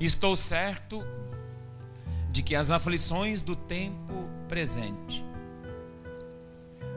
Estou 0.00 0.36
certo 0.36 1.04
de 2.30 2.42
que 2.42 2.56
as 2.56 2.70
aflições 2.70 3.42
do 3.42 3.54
tempo 3.54 4.28
presente 4.48 5.24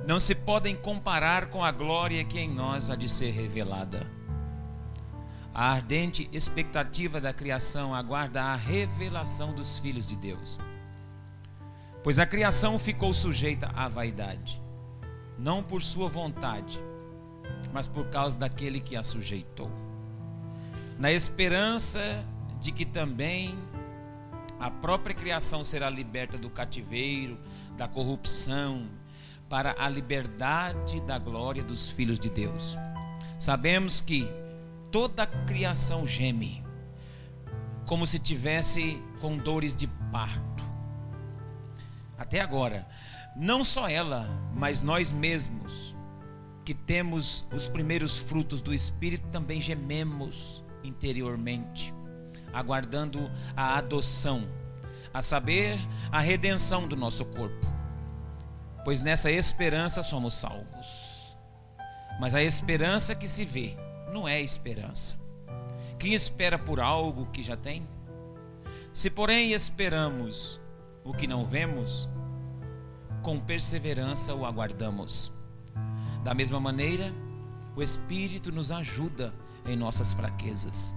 não 0.08 0.22
se 0.22 0.34
podem 0.34 0.74
comparar 0.74 1.48
com 1.48 1.64
a 1.66 1.70
glória 1.70 2.24
que 2.24 2.40
em 2.40 2.50
nós 2.50 2.90
há 2.90 2.96
de 2.96 3.10
ser 3.10 3.32
revelada. 3.32 4.10
A 5.54 5.72
ardente 5.74 6.30
expectativa 6.32 7.20
da 7.20 7.34
criação 7.34 7.94
aguarda 7.94 8.42
a 8.42 8.56
revelação 8.56 9.54
dos 9.54 9.78
filhos 9.80 10.08
de 10.08 10.16
Deus. 10.16 10.58
Pois 12.04 12.20
a 12.20 12.26
criação 12.26 12.80
ficou 12.80 13.14
sujeita 13.14 13.70
à 13.76 13.90
vaidade, 13.90 14.62
não 15.38 15.62
por 15.62 15.82
sua 15.82 16.08
vontade, 16.08 16.80
mas 17.74 17.86
por 17.86 18.08
causa 18.08 18.38
daquele 18.38 18.80
que 18.80 18.96
a 18.96 19.04
sujeitou. 19.04 19.70
Na 20.98 21.12
esperança 21.12 22.24
de 22.60 22.72
que 22.72 22.86
também 22.86 23.58
a 24.60 24.72
própria 24.72 25.16
criação 25.16 25.64
será 25.64 25.90
liberta 25.90 26.38
do 26.38 26.50
cativeiro, 26.50 27.38
da 27.78 27.88
corrupção, 27.88 28.88
para 29.48 29.76
a 29.78 29.88
liberdade 29.88 31.00
da 31.02 31.18
glória 31.18 31.64
dos 31.64 31.90
filhos 31.90 32.20
de 32.20 32.30
Deus. 32.30 32.78
Sabemos 33.38 34.02
que 34.02 34.28
toda 34.92 35.24
a 35.24 35.28
criação 35.28 36.06
geme, 36.06 36.64
como 37.86 38.06
se 38.06 38.20
tivesse 38.20 39.02
com 39.22 39.38
dores 39.38 39.76
de 39.76 39.88
parto. 40.12 40.64
Até 42.18 42.42
agora, 42.42 42.88
não 43.36 43.64
só 43.64 43.88
ela, 43.88 44.28
mas 44.56 44.82
nós 44.82 45.12
mesmos, 45.12 45.96
que 46.66 46.74
temos 46.74 47.46
os 47.54 47.70
primeiros 47.70 48.18
frutos 48.18 48.62
do 48.62 48.74
Espírito, 48.74 49.28
também 49.30 49.62
gememos 49.62 50.66
interiormente, 50.84 51.94
aguardando 52.58 53.32
a 53.56 53.78
adoção, 53.78 54.48
a 55.14 55.22
saber, 55.22 55.80
a 56.12 56.20
redenção 56.20 56.88
do 56.88 56.96
nosso 56.96 57.26
corpo 57.26 57.78
pois 58.88 59.02
nessa 59.02 59.30
esperança 59.30 60.02
somos 60.02 60.34
salvos. 60.34 61.36
Mas 62.22 62.34
a 62.34 62.42
esperança 62.42 63.14
que 63.14 63.28
se 63.28 63.44
vê 63.44 63.76
não 64.14 64.26
é 64.26 64.42
esperança. 64.42 65.20
Quem 66.00 66.14
espera 66.14 66.58
por 66.58 66.80
algo 66.80 67.26
que 67.26 67.44
já 67.44 67.58
tem? 67.58 67.86
Se, 68.94 69.10
porém, 69.10 69.52
esperamos 69.52 70.58
o 71.04 71.14
que 71.14 71.28
não 71.28 71.46
vemos, 71.46 72.08
com 73.22 73.38
perseverança 73.42 74.34
o 74.34 74.46
aguardamos. 74.46 75.34
Da 76.24 76.34
mesma 76.34 76.58
maneira, 76.58 77.14
o 77.76 77.84
Espírito 77.84 78.54
nos 78.54 78.72
ajuda 78.72 79.34
em 79.66 79.76
nossas 79.76 80.14
fraquezas. 80.14 80.96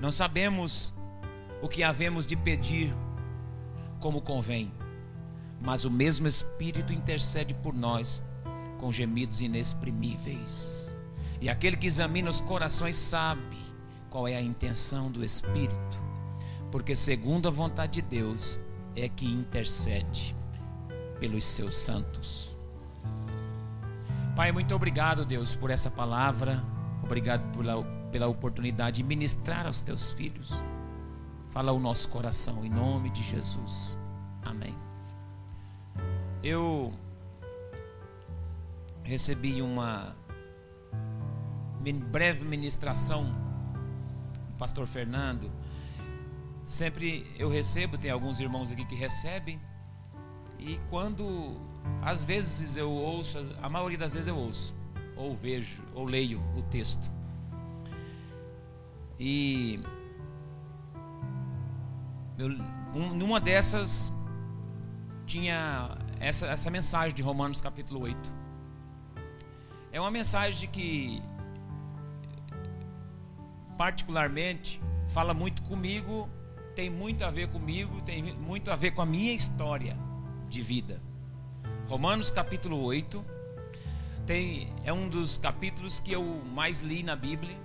Não 0.00 0.10
sabemos 0.10 0.94
o 1.62 1.68
que 1.68 1.82
havemos 1.82 2.26
de 2.26 2.36
pedir 2.36 2.94
como 3.98 4.20
convém 4.20 4.72
mas 5.60 5.84
o 5.84 5.90
mesmo 5.90 6.26
Espírito 6.28 6.92
intercede 6.92 7.54
por 7.54 7.74
nós 7.74 8.22
com 8.78 8.92
gemidos 8.92 9.40
inexprimíveis. 9.40 10.94
E 11.40 11.48
aquele 11.48 11.76
que 11.76 11.86
examina 11.86 12.30
os 12.30 12.40
corações 12.40 12.96
sabe 12.96 13.56
qual 14.10 14.28
é 14.28 14.36
a 14.36 14.40
intenção 14.40 15.10
do 15.10 15.24
Espírito, 15.24 16.00
porque 16.70 16.94
segundo 16.94 17.48
a 17.48 17.50
vontade 17.50 17.94
de 17.94 18.02
Deus 18.02 18.60
é 18.94 19.08
que 19.08 19.26
intercede 19.26 20.36
pelos 21.20 21.44
seus 21.44 21.76
santos. 21.76 22.56
Pai, 24.34 24.52
muito 24.52 24.74
obrigado, 24.74 25.24
Deus, 25.24 25.54
por 25.54 25.70
essa 25.70 25.90
palavra. 25.90 26.62
Obrigado 27.02 27.42
pela, 27.56 27.82
pela 28.10 28.26
oportunidade 28.26 28.98
de 28.98 29.02
ministrar 29.02 29.66
aos 29.66 29.80
teus 29.80 30.10
filhos. 30.10 30.52
Fala 31.50 31.72
o 31.72 31.78
nosso 31.78 32.08
coração 32.08 32.64
em 32.64 32.70
nome 32.70 33.10
de 33.10 33.22
Jesus. 33.22 33.98
Amém. 34.44 34.74
Eu 36.42 36.92
recebi 39.02 39.62
uma 39.62 40.14
breve 42.10 42.44
ministração 42.44 43.24
do 44.50 44.56
pastor 44.58 44.86
Fernando. 44.86 45.50
Sempre 46.64 47.26
eu 47.38 47.48
recebo, 47.48 47.96
tem 47.96 48.10
alguns 48.10 48.40
irmãos 48.40 48.70
aqui 48.70 48.84
que 48.84 48.94
recebem. 48.94 49.60
E 50.58 50.80
quando 50.90 51.60
às 52.02 52.24
vezes 52.24 52.76
eu 52.76 52.90
ouço, 52.90 53.38
a 53.62 53.68
maioria 53.68 53.98
das 53.98 54.14
vezes 54.14 54.28
eu 54.28 54.36
ouço, 54.36 54.74
ou 55.16 55.34
vejo, 55.34 55.82
ou 55.94 56.04
leio 56.04 56.42
o 56.56 56.62
texto. 56.62 57.10
E 59.18 59.80
eu, 62.38 62.48
um, 62.94 63.14
numa 63.14 63.40
dessas 63.40 64.12
tinha 65.26 65.96
essa, 66.20 66.46
essa 66.46 66.70
mensagem 66.70 67.14
de 67.14 67.22
Romanos 67.22 67.60
capítulo 67.60 68.02
8. 68.02 68.34
É 69.90 70.00
uma 70.00 70.10
mensagem 70.10 70.60
de 70.60 70.66
que, 70.66 71.22
particularmente, 73.76 74.80
fala 75.08 75.32
muito 75.32 75.62
comigo, 75.62 76.28
tem 76.74 76.90
muito 76.90 77.24
a 77.24 77.30
ver 77.30 77.48
comigo, 77.48 78.02
tem 78.02 78.22
muito 78.34 78.70
a 78.70 78.76
ver 78.76 78.90
com 78.90 79.00
a 79.00 79.06
minha 79.06 79.32
história 79.32 79.96
de 80.48 80.60
vida. 80.60 81.00
Romanos 81.86 82.30
capítulo 82.30 82.82
8 82.82 83.24
tem, 84.26 84.72
é 84.84 84.92
um 84.92 85.08
dos 85.08 85.38
capítulos 85.38 86.00
que 86.00 86.12
eu 86.12 86.22
mais 86.52 86.80
li 86.80 87.02
na 87.02 87.16
Bíblia. 87.16 87.56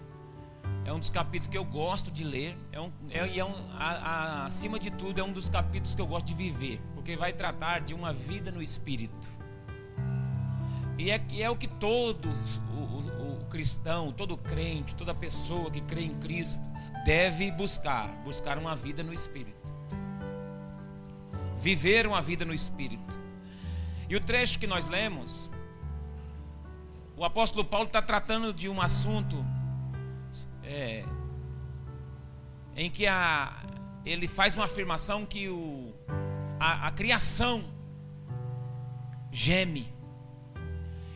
É 0.85 0.91
um 0.91 0.99
dos 0.99 1.09
capítulos 1.09 1.51
que 1.51 1.57
eu 1.57 1.65
gosto 1.65 2.11
de 2.11 2.23
ler. 2.23 2.57
É 2.71 2.79
um, 2.79 2.91
é, 3.09 3.37
é 3.37 3.45
um, 3.45 3.55
a, 3.73 3.91
a, 3.91 4.45
acima 4.45 4.79
de 4.79 4.89
tudo, 4.91 5.19
é 5.19 5.23
um 5.23 5.31
dos 5.31 5.49
capítulos 5.49 5.93
que 5.93 6.01
eu 6.01 6.07
gosto 6.07 6.27
de 6.27 6.33
viver 6.33 6.81
porque 7.01 7.17
vai 7.17 7.33
tratar 7.33 7.81
de 7.81 7.95
uma 7.95 8.13
vida 8.13 8.51
no 8.51 8.61
Espírito. 8.61 9.27
E 10.99 11.09
é, 11.09 11.19
e 11.31 11.41
é 11.41 11.49
o 11.49 11.55
que 11.55 11.67
todo 11.67 12.29
o, 12.75 12.79
o, 12.79 13.41
o 13.41 13.45
cristão, 13.45 14.11
todo 14.11 14.37
crente, 14.37 14.93
toda 14.93 15.11
pessoa 15.11 15.71
que 15.71 15.81
crê 15.81 16.03
em 16.03 16.13
Cristo 16.19 16.61
deve 17.03 17.49
buscar: 17.49 18.07
buscar 18.23 18.59
uma 18.59 18.75
vida 18.75 19.01
no 19.01 19.11
Espírito. 19.11 19.73
Viver 21.57 22.05
uma 22.05 22.21
vida 22.21 22.45
no 22.45 22.53
Espírito. 22.53 23.19
E 24.07 24.15
o 24.15 24.19
trecho 24.19 24.59
que 24.59 24.67
nós 24.67 24.85
lemos, 24.87 25.49
o 27.17 27.25
apóstolo 27.25 27.65
Paulo 27.65 27.87
está 27.87 27.99
tratando 27.99 28.53
de 28.53 28.69
um 28.69 28.79
assunto 28.79 29.43
é, 30.71 31.03
em 32.75 32.89
que 32.89 33.05
a, 33.05 33.61
ele 34.05 34.27
faz 34.27 34.55
uma 34.55 34.65
afirmação 34.65 35.25
que 35.25 35.49
o, 35.49 35.93
a, 36.59 36.87
a 36.87 36.91
criação 36.91 37.63
geme. 39.31 39.91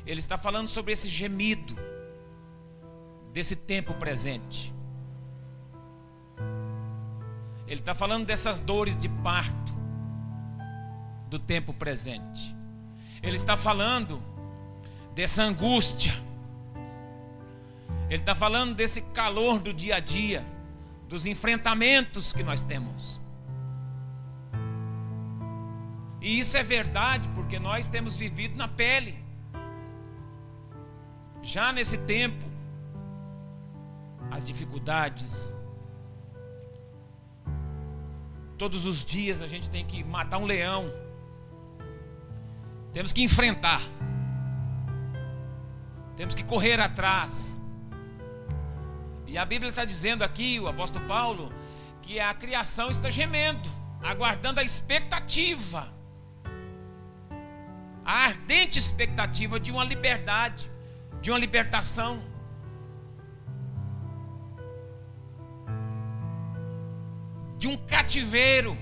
Ele 0.06 0.20
está 0.20 0.38
falando 0.38 0.68
sobre 0.68 0.92
esse 0.92 1.10
gemido 1.10 1.76
desse 3.32 3.56
tempo 3.56 3.94
presente. 3.96 4.74
Ele 7.68 7.80
está 7.80 7.96
falando 7.96 8.26
dessas 8.26 8.60
dores 8.60 8.96
de 8.96 9.10
parto 9.10 9.74
do 11.28 11.40
tempo 11.40 11.74
presente. 11.74 12.56
Ele 13.24 13.36
está 13.36 13.58
falando 13.58 14.22
dessa 15.16 15.44
angústia. 15.44 16.14
Ele 18.10 18.22
está 18.22 18.36
falando 18.36 18.76
desse 18.76 19.02
calor 19.02 19.60
do 19.60 19.74
dia 19.74 19.96
a 19.96 20.00
dia, 20.00 20.46
dos 21.08 21.26
enfrentamentos 21.26 22.32
que 22.32 22.44
nós 22.44 22.62
temos. 22.62 23.22
E 26.22 26.40
isso 26.40 26.58
é 26.58 26.64
verdade 26.64 27.28
porque 27.30 27.60
nós 27.60 27.88
temos 27.88 28.16
vivido 28.16 28.56
na 28.56 28.68
pele. 28.68 29.24
Já 31.42 31.72
nesse 31.72 32.00
tempo, 32.00 32.44
as 34.32 34.46
dificuldades. 34.46 35.54
Todos 38.58 38.86
os 38.86 39.06
dias 39.06 39.42
a 39.42 39.48
gente 39.48 39.70
tem 39.70 39.86
que 39.86 40.04
matar 40.04 40.38
um 40.38 40.46
leão. 40.46 40.92
Temos 42.94 43.12
que 43.12 43.22
enfrentar. 43.22 43.82
Temos 46.16 46.34
que 46.34 46.44
correr 46.44 46.80
atrás. 46.80 47.62
E 49.36 49.38
a 49.38 49.44
Bíblia 49.44 49.70
está 49.70 49.84
dizendo 49.84 50.24
aqui, 50.24 50.62
o 50.62 50.68
apóstolo 50.70 51.06
Paulo, 51.06 51.52
que 52.02 52.22
a 52.22 52.34
criação 52.34 52.90
está 52.90 53.10
gemendo, 53.10 53.70
aguardando 54.02 54.62
a 54.62 54.64
expectativa 54.64 55.94
a 58.06 58.28
ardente 58.28 58.80
expectativa 58.80 59.60
de 59.60 59.72
uma 59.74 59.84
liberdade, 59.84 60.72
de 61.20 61.32
uma 61.32 61.38
libertação. 61.40 62.24
De 67.58 67.68
um 67.68 67.76
cativeiro. 67.76 68.78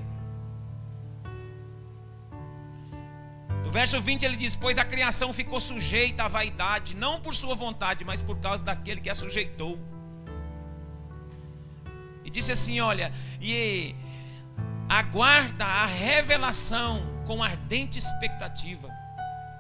No 3.64 3.72
verso 3.72 4.00
20 4.00 4.24
ele 4.24 4.36
diz: 4.36 4.56
Pois 4.56 4.78
a 4.78 4.86
criação 4.86 5.34
ficou 5.34 5.60
sujeita 5.60 6.26
à 6.26 6.28
vaidade, 6.28 6.96
não 6.96 7.20
por 7.20 7.34
sua 7.34 7.56
vontade, 7.56 8.06
mas 8.06 8.22
por 8.22 8.38
causa 8.40 8.62
daquele 8.62 9.02
que 9.02 9.10
a 9.10 9.16
sujeitou. 9.16 9.93
E 12.24 12.30
disse 12.30 12.52
assim: 12.52 12.80
Olha, 12.80 13.12
e 13.42 13.96
aguarda 14.88 15.66
a 15.66 15.86
revelação 15.86 17.02
com 17.26 17.42
ardente 17.42 17.98
expectativa. 17.98 18.90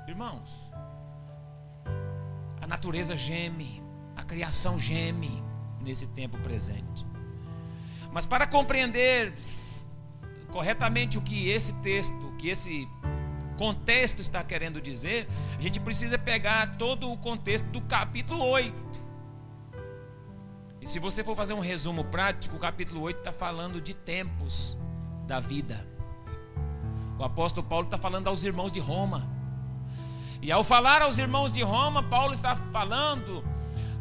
Irmãos, 0.07 0.50
a 2.62 2.68
natureza 2.68 3.15
geme, 3.15 3.81
a 4.15 4.24
criação 4.24 4.77
geme 4.77 5.44
nesse 5.81 6.07
tempo 6.07 6.38
presente. 6.39 7.06
Mas 8.12 8.25
para 8.25 8.45
compreender 8.45 9.33
corretamente 10.51 11.18
o 11.18 11.21
que 11.21 11.50
esse 11.50 11.74
texto, 11.81 12.36
que 12.38 12.48
esse 12.48 12.88
contexto 13.57 14.19
está 14.19 14.44
querendo 14.44 14.80
dizer, 14.80 15.27
a 15.57 15.62
gente 15.62 15.80
precisa 15.80 16.18
pegar 16.18 16.77
todo 16.77 17.12
o 17.12 17.18
contexto 17.18 17.66
do 17.66 17.81
capítulo 17.81 18.45
8. 18.45 19.03
E 20.83 20.85
se 20.85 21.00
você 21.00 21.24
for 21.24 21.33
fazer 21.33 21.53
um 21.53 21.62
resumo 21.62 22.03
prático, 22.03 22.57
o 22.57 22.59
capítulo 22.59 23.00
8 23.03 23.19
está 23.19 23.31
falando 23.31 23.80
de 23.80 23.94
tempos 23.94 24.77
da 25.25 25.39
vida. 25.39 25.88
O 27.18 27.24
apóstolo 27.24 27.65
Paulo 27.65 27.85
está 27.85 27.97
falando 27.97 28.27
aos 28.27 28.44
irmãos 28.44 28.69
de 28.69 28.81
Roma. 28.81 29.25
E 30.41 30.51
ao 30.51 30.62
falar 30.62 31.01
aos 31.01 31.19
irmãos 31.19 31.53
de 31.53 31.63
Roma, 31.63 32.03
Paulo 32.03 32.33
está 32.33 32.57
falando 32.57 33.45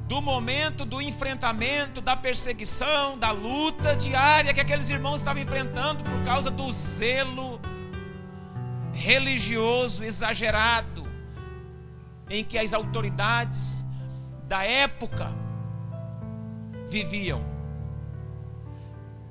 do 0.08 0.20
momento 0.20 0.84
do 0.84 1.00
enfrentamento, 1.00 2.00
da 2.00 2.16
perseguição, 2.16 3.16
da 3.16 3.30
luta 3.30 3.94
diária 3.94 4.52
que 4.52 4.60
aqueles 4.60 4.90
irmãos 4.90 5.20
estavam 5.20 5.40
enfrentando 5.40 6.02
por 6.02 6.24
causa 6.24 6.50
do 6.50 6.68
zelo 6.72 7.60
religioso 8.92 10.02
exagerado 10.02 11.06
em 12.28 12.42
que 12.42 12.58
as 12.58 12.74
autoridades 12.74 13.86
da 14.48 14.64
época 14.64 15.41
viviam. 16.92 17.42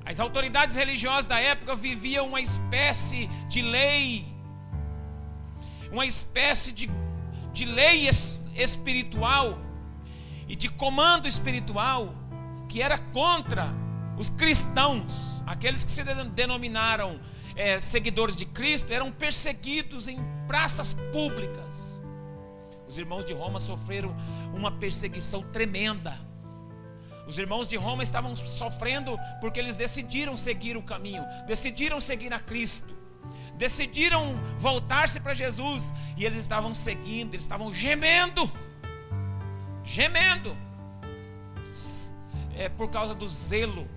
As 0.03 0.19
autoridades 0.19 0.75
religiosas 0.75 1.25
da 1.25 1.39
época 1.39 1.75
viviam 1.75 2.27
uma 2.27 2.41
espécie 2.41 3.27
de 3.47 3.61
lei, 3.61 4.25
uma 5.91 6.05
espécie 6.05 6.71
de, 6.71 6.89
de 7.53 7.65
lei 7.65 8.09
espiritual 8.55 9.57
e 10.47 10.55
de 10.55 10.67
comando 10.69 11.27
espiritual 11.27 12.13
que 12.67 12.81
era 12.81 12.97
contra 12.97 13.71
os 14.17 14.29
cristãos, 14.29 15.43
aqueles 15.45 15.83
que 15.83 15.91
se 15.91 16.03
denominaram 16.33 17.19
é, 17.55 17.79
seguidores 17.79 18.35
de 18.35 18.45
Cristo, 18.45 18.91
eram 18.91 19.11
perseguidos 19.11 20.07
em 20.07 20.17
praças 20.47 20.93
públicas. 21.11 22.01
Os 22.87 22.97
irmãos 22.97 23.23
de 23.23 23.33
Roma 23.33 23.59
sofreram 23.59 24.15
uma 24.53 24.71
perseguição 24.71 25.41
tremenda. 25.43 26.30
Os 27.27 27.37
irmãos 27.37 27.67
de 27.67 27.75
Roma 27.75 28.03
estavam 28.03 28.35
sofrendo 28.35 29.17
porque 29.39 29.59
eles 29.59 29.75
decidiram 29.75 30.35
seguir 30.35 30.75
o 30.75 30.83
caminho, 30.83 31.23
decidiram 31.47 32.01
seguir 32.01 32.33
a 32.33 32.39
Cristo, 32.39 32.95
decidiram 33.55 34.39
voltar-se 34.57 35.19
para 35.19 35.33
Jesus 35.33 35.93
e 36.17 36.25
eles 36.25 36.37
estavam 36.37 36.73
seguindo, 36.73 37.33
eles 37.33 37.43
estavam 37.43 37.73
gemendo, 37.73 38.51
gemendo, 39.83 40.57
é 42.55 42.67
por 42.69 42.89
causa 42.89 43.15
do 43.15 43.27
zelo, 43.27 43.87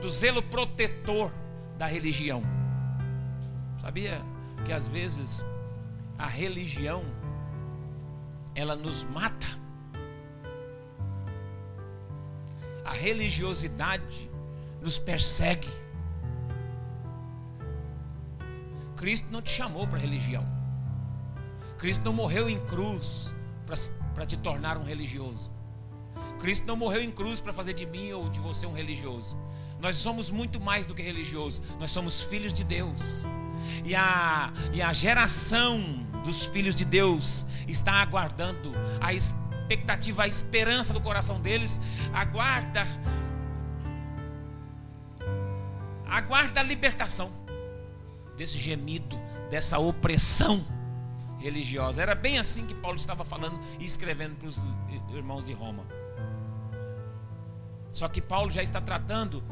do 0.00 0.10
zelo 0.10 0.42
protetor 0.42 1.32
da 1.76 1.86
religião. 1.86 2.42
Sabia 3.78 4.22
que 4.64 4.72
às 4.72 4.86
vezes 4.86 5.44
a 6.18 6.26
religião 6.26 7.04
ela 8.54 8.76
nos 8.76 9.04
mata? 9.04 9.61
A 12.92 12.94
religiosidade 12.94 14.30
nos 14.82 14.98
persegue. 14.98 15.68
Cristo 18.96 19.26
não 19.30 19.40
te 19.40 19.50
chamou 19.50 19.86
para 19.86 19.98
religião. 19.98 20.44
Cristo 21.78 22.04
não 22.04 22.12
morreu 22.12 22.50
em 22.50 22.60
cruz 22.66 23.34
para 24.14 24.26
te 24.26 24.36
tornar 24.36 24.76
um 24.76 24.84
religioso. 24.84 25.50
Cristo 26.38 26.66
não 26.66 26.76
morreu 26.76 27.02
em 27.02 27.10
cruz 27.10 27.40
para 27.40 27.54
fazer 27.54 27.72
de 27.72 27.86
mim 27.86 28.12
ou 28.12 28.28
de 28.28 28.38
você 28.38 28.66
um 28.66 28.74
religioso. 28.74 29.38
Nós 29.80 29.96
somos 29.96 30.30
muito 30.30 30.60
mais 30.60 30.86
do 30.86 30.94
que 30.94 31.00
religiosos. 31.02 31.62
Nós 31.80 31.90
somos 31.90 32.22
filhos 32.22 32.52
de 32.52 32.62
Deus. 32.62 33.24
E 33.86 33.94
a, 33.94 34.52
e 34.74 34.82
a 34.82 34.92
geração 34.92 36.06
dos 36.22 36.44
filhos 36.44 36.74
de 36.74 36.84
Deus 36.84 37.46
está 37.66 37.94
aguardando 37.94 38.74
a 39.00 39.14
expectativa, 39.72 40.24
a 40.24 40.28
esperança 40.28 40.92
do 40.92 41.00
coração 41.00 41.40
deles, 41.40 41.80
aguarda 42.12 42.86
aguarda 46.06 46.60
a 46.60 46.62
libertação 46.62 47.32
desse 48.36 48.58
gemido, 48.58 49.16
dessa 49.48 49.78
opressão 49.78 50.62
religiosa. 51.38 52.02
Era 52.02 52.14
bem 52.14 52.38
assim 52.38 52.66
que 52.66 52.74
Paulo 52.74 52.96
estava 52.96 53.24
falando 53.24 53.58
e 53.80 53.84
escrevendo 53.84 54.36
para 54.36 54.48
os 54.48 54.60
irmãos 55.14 55.46
de 55.46 55.54
Roma. 55.54 55.84
Só 57.90 58.08
que 58.08 58.20
Paulo 58.20 58.50
já 58.50 58.62
está 58.62 58.78
tratando 58.78 59.42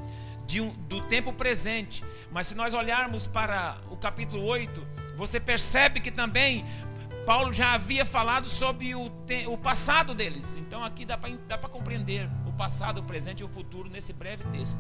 um, 0.61 0.71
do 0.87 1.01
tempo 1.03 1.33
presente. 1.33 2.05
Mas 2.31 2.49
se 2.49 2.55
nós 2.55 2.75
olharmos 2.75 3.27
para 3.27 3.79
o 3.91 3.97
capítulo 3.97 4.45
8, 4.45 4.87
você 5.17 5.41
percebe 5.41 6.01
que 6.01 6.11
também 6.11 6.65
Paulo 7.27 7.53
já 7.53 7.75
havia 7.75 8.05
falado 8.05 8.47
sobre 8.47 8.95
o, 8.95 9.11
o 9.49 9.59
passado 9.59 10.15
deles. 10.15 10.57
Então 10.57 10.85
aqui 10.85 11.05
dá 11.05 11.17
para 11.19 11.69
compreender 11.69 12.29
o 12.47 12.53
passado, 12.53 12.99
o 12.99 13.05
presente 13.05 13.41
e 13.41 13.45
o 13.45 13.49
futuro 13.49 13.89
nesse 13.89 14.13
breve 14.13 14.45
texto. 14.53 14.79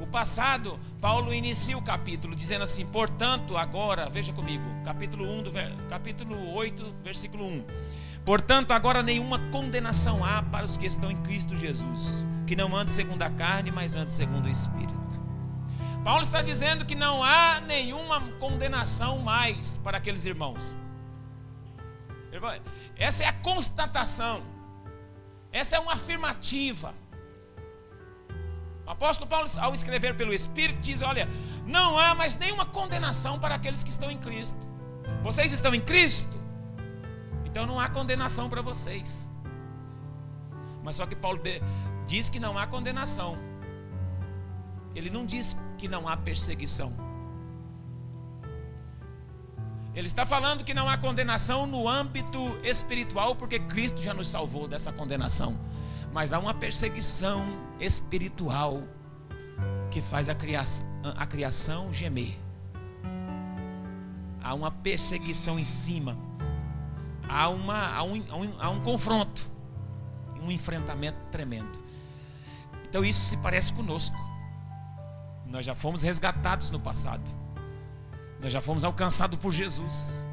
O 0.00 0.06
passado, 0.06 0.80
Paulo 1.00 1.32
inicia 1.32 1.78
o 1.78 1.82
capítulo 1.82 2.34
dizendo 2.34 2.64
assim: 2.64 2.84
"Portanto, 2.84 3.56
agora, 3.56 4.10
veja 4.10 4.32
comigo, 4.32 4.64
capítulo 4.84 5.24
1 5.24 5.42
do 5.44 5.52
capítulo 5.88 6.52
8, 6.54 6.94
versículo 7.04 7.46
1. 7.46 7.64
Portanto, 8.24 8.72
agora 8.72 9.02
nenhuma 9.02 9.38
condenação 9.50 10.24
há 10.24 10.42
para 10.42 10.64
os 10.64 10.76
que 10.76 10.86
estão 10.86 11.10
em 11.10 11.16
Cristo 11.22 11.54
Jesus, 11.54 12.26
que 12.46 12.56
não 12.56 12.74
andam 12.74 12.88
segundo 12.88 13.22
a 13.22 13.30
carne, 13.30 13.70
mas 13.70 13.94
andam 13.94 14.10
segundo 14.10 14.46
o 14.46 14.50
espírito." 14.50 14.92
Paulo 16.02 16.22
está 16.22 16.42
dizendo 16.42 16.84
que 16.84 16.96
não 16.96 17.22
há 17.22 17.60
nenhuma 17.60 18.20
condenação 18.40 19.20
mais 19.20 19.76
para 19.84 19.98
aqueles 19.98 20.24
irmãos. 20.24 20.76
Essa 22.96 23.24
é 23.24 23.26
a 23.26 23.32
constatação. 23.32 24.42
Essa 25.50 25.76
é 25.76 25.78
uma 25.78 25.92
afirmativa. 25.92 26.94
O 28.86 28.90
apóstolo 28.90 29.28
Paulo, 29.28 29.48
ao 29.60 29.74
escrever 29.74 30.16
pelo 30.16 30.32
Espírito, 30.32 30.80
diz: 30.80 31.02
Olha, 31.02 31.28
não 31.66 31.98
há 31.98 32.14
mais 32.14 32.34
nenhuma 32.34 32.66
condenação 32.66 33.38
para 33.38 33.54
aqueles 33.54 33.82
que 33.82 33.90
estão 33.90 34.10
em 34.10 34.18
Cristo. 34.18 34.58
Vocês 35.22 35.52
estão 35.52 35.74
em 35.74 35.80
Cristo? 35.80 36.40
Então 37.44 37.66
não 37.66 37.78
há 37.78 37.88
condenação 37.88 38.48
para 38.48 38.62
vocês. 38.62 39.30
Mas 40.82 40.96
só 40.96 41.06
que 41.06 41.14
Paulo 41.14 41.40
diz 42.06 42.28
que 42.28 42.40
não 42.40 42.58
há 42.58 42.66
condenação. 42.66 43.36
Ele 44.94 45.10
não 45.10 45.24
diz 45.24 45.58
que 45.78 45.86
não 45.86 46.08
há 46.08 46.16
perseguição. 46.16 46.92
Ele 49.94 50.06
está 50.06 50.24
falando 50.24 50.64
que 50.64 50.72
não 50.72 50.88
há 50.88 50.96
condenação 50.96 51.66
no 51.66 51.86
âmbito 51.86 52.58
espiritual, 52.64 53.36
porque 53.36 53.58
Cristo 53.58 54.00
já 54.00 54.14
nos 54.14 54.28
salvou 54.28 54.66
dessa 54.66 54.90
condenação. 54.90 55.54
Mas 56.12 56.32
há 56.32 56.38
uma 56.38 56.54
perseguição 56.54 57.44
espiritual 57.78 58.82
que 59.90 60.00
faz 60.00 60.30
a 60.30 60.34
criação, 60.34 60.86
a 61.16 61.26
criação 61.26 61.92
gemer. 61.92 62.38
Há 64.42 64.54
uma 64.54 64.70
perseguição 64.70 65.58
em 65.58 65.64
cima. 65.64 66.16
Há, 67.28 67.50
uma, 67.50 67.94
há, 67.94 68.02
um, 68.02 68.24
há, 68.30 68.36
um, 68.36 68.54
há 68.60 68.70
um 68.70 68.80
confronto. 68.80 69.50
Um 70.40 70.50
enfrentamento 70.50 71.18
tremendo. 71.30 71.78
Então 72.88 73.04
isso 73.04 73.26
se 73.26 73.36
parece 73.36 73.72
conosco. 73.74 74.16
Nós 75.46 75.66
já 75.66 75.74
fomos 75.74 76.02
resgatados 76.02 76.70
no 76.70 76.80
passado. 76.80 77.41
Nós 78.42 78.52
já 78.52 78.60
fomos 78.60 78.82
alcançados 78.82 79.38
por 79.38 79.52
Jesus. 79.52 80.24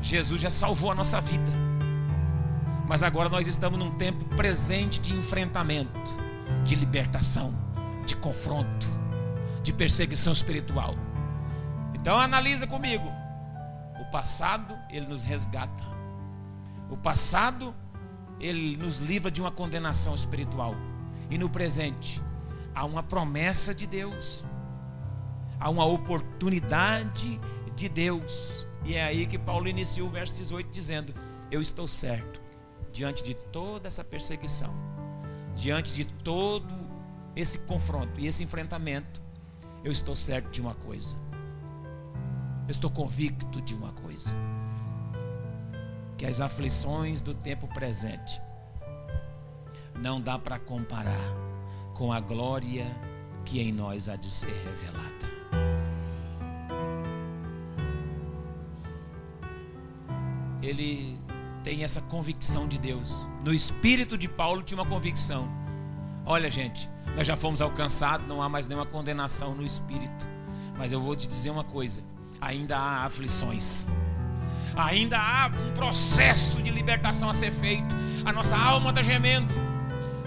Jesus 0.00 0.40
já 0.40 0.50
salvou 0.50 0.92
a 0.92 0.94
nossa 0.94 1.20
vida. 1.20 1.50
Mas 2.86 3.02
agora 3.02 3.28
nós 3.28 3.48
estamos 3.48 3.76
num 3.76 3.90
tempo 3.90 4.24
presente 4.36 5.00
de 5.00 5.12
enfrentamento, 5.12 6.16
de 6.62 6.76
libertação, 6.76 7.52
de 8.06 8.14
confronto, 8.14 8.86
de 9.60 9.72
perseguição 9.72 10.32
espiritual. 10.32 10.94
Então 11.92 12.16
analisa 12.16 12.64
comigo. 12.64 13.10
O 14.00 14.04
passado, 14.12 14.78
ele 14.88 15.06
nos 15.06 15.24
resgata. 15.24 15.82
O 16.88 16.96
passado, 16.96 17.74
ele 18.38 18.76
nos 18.76 18.98
livra 18.98 19.32
de 19.32 19.40
uma 19.40 19.50
condenação 19.50 20.14
espiritual. 20.14 20.76
E 21.28 21.36
no 21.36 21.50
presente, 21.50 22.22
há 22.72 22.84
uma 22.84 23.02
promessa 23.02 23.74
de 23.74 23.84
Deus 23.84 24.44
a 25.58 25.70
uma 25.70 25.84
oportunidade 25.84 27.40
de 27.74 27.88
Deus. 27.88 28.66
E 28.84 28.94
é 28.94 29.04
aí 29.04 29.26
que 29.26 29.38
Paulo 29.38 29.68
inicia 29.68 30.04
o 30.04 30.08
verso 30.08 30.36
18 30.36 30.68
dizendo: 30.70 31.14
Eu 31.50 31.60
estou 31.60 31.86
certo 31.86 32.40
diante 32.92 33.22
de 33.22 33.34
toda 33.34 33.88
essa 33.88 34.02
perseguição, 34.02 34.72
diante 35.54 35.92
de 35.92 36.04
todo 36.04 36.74
esse 37.36 37.58
confronto 37.58 38.18
e 38.18 38.26
esse 38.26 38.42
enfrentamento, 38.42 39.20
eu 39.84 39.92
estou 39.92 40.16
certo 40.16 40.50
de 40.50 40.62
uma 40.62 40.74
coisa. 40.74 41.16
Eu 42.66 42.70
estou 42.70 42.90
convicto 42.90 43.60
de 43.60 43.74
uma 43.74 43.92
coisa. 43.92 44.34
Que 46.16 46.24
as 46.24 46.40
aflições 46.40 47.20
do 47.20 47.34
tempo 47.34 47.68
presente 47.68 48.40
não 49.94 50.20
dá 50.20 50.38
para 50.38 50.58
comparar 50.58 51.34
com 51.94 52.10
a 52.12 52.20
glória 52.20 52.86
que 53.44 53.60
em 53.60 53.72
nós 53.72 54.08
há 54.08 54.16
de 54.16 54.32
ser 54.32 54.52
revelada. 54.64 55.35
Ele 60.66 61.16
tem 61.62 61.84
essa 61.84 62.00
convicção 62.00 62.66
de 62.66 62.78
Deus. 62.78 63.26
No 63.44 63.54
espírito 63.54 64.18
de 64.18 64.28
Paulo 64.28 64.62
tinha 64.62 64.80
uma 64.80 64.86
convicção. 64.86 65.48
Olha, 66.24 66.50
gente, 66.50 66.90
nós 67.16 67.26
já 67.26 67.36
fomos 67.36 67.60
alcançados, 67.60 68.26
não 68.26 68.42
há 68.42 68.48
mais 68.48 68.66
nenhuma 68.66 68.86
condenação 68.86 69.54
no 69.54 69.64
espírito. 69.64 70.26
Mas 70.76 70.90
eu 70.90 71.00
vou 71.00 71.14
te 71.14 71.28
dizer 71.28 71.50
uma 71.50 71.62
coisa: 71.62 72.02
ainda 72.40 72.76
há 72.76 73.04
aflições. 73.04 73.86
Ainda 74.76 75.18
há 75.18 75.46
um 75.46 75.72
processo 75.72 76.60
de 76.60 76.70
libertação 76.70 77.30
a 77.30 77.34
ser 77.34 77.52
feito. 77.52 77.94
A 78.24 78.32
nossa 78.32 78.56
alma 78.56 78.90
está 78.90 79.00
gemendo. 79.00 79.54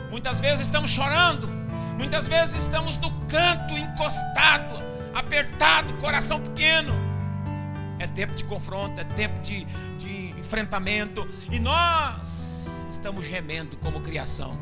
Muitas 0.09 0.39
vezes 0.39 0.61
estamos 0.61 0.89
chorando. 0.89 1.47
Muitas 1.97 2.27
vezes 2.27 2.55
estamos 2.63 2.97
no 2.97 3.11
canto, 3.27 3.77
encostado, 3.77 4.81
apertado, 5.13 5.93
coração 5.95 6.39
pequeno. 6.39 6.93
É 7.99 8.07
tempo 8.07 8.33
de 8.33 8.45
confronto, 8.45 8.99
é 9.01 9.03
tempo 9.03 9.39
de, 9.41 9.65
de 9.99 10.18
enfrentamento. 10.49 11.29
E 11.51 11.59
nós 11.59 12.87
estamos 12.89 13.25
gemendo 13.25 13.77
como 13.77 14.01
criação. 14.01 14.57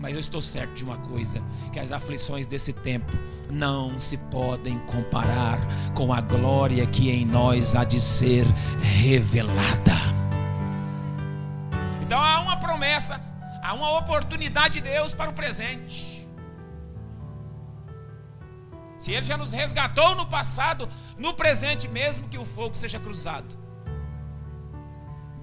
Mas 0.00 0.14
eu 0.14 0.20
estou 0.20 0.42
certo 0.42 0.74
de 0.74 0.84
uma 0.84 0.98
coisa: 0.98 1.40
que 1.72 1.78
as 1.78 1.92
aflições 1.92 2.46
desse 2.46 2.72
tempo 2.72 3.12
não 3.48 3.98
se 4.00 4.16
podem 4.16 4.78
comparar 4.80 5.60
com 5.94 6.12
a 6.12 6.20
glória 6.20 6.84
que 6.86 7.08
em 7.08 7.24
nós 7.24 7.76
há 7.76 7.84
de 7.84 8.00
ser 8.00 8.44
revelada. 8.80 9.96
Então 12.02 12.20
há 12.20 12.40
uma 12.40 12.56
promessa, 12.56 13.20
há 13.62 13.72
uma 13.72 13.96
oportunidade 13.98 14.74
de 14.74 14.90
Deus 14.90 15.14
para 15.14 15.30
o 15.30 15.32
presente. 15.32 16.16
Se 18.98 19.12
Ele 19.12 19.24
já 19.24 19.36
nos 19.36 19.52
resgatou 19.52 20.14
no 20.16 20.26
passado, 20.26 20.88
no 21.16 21.32
presente, 21.34 21.86
mesmo 21.86 22.28
que 22.28 22.38
o 22.38 22.44
fogo 22.44 22.74
seja 22.74 22.98
cruzado, 22.98 23.65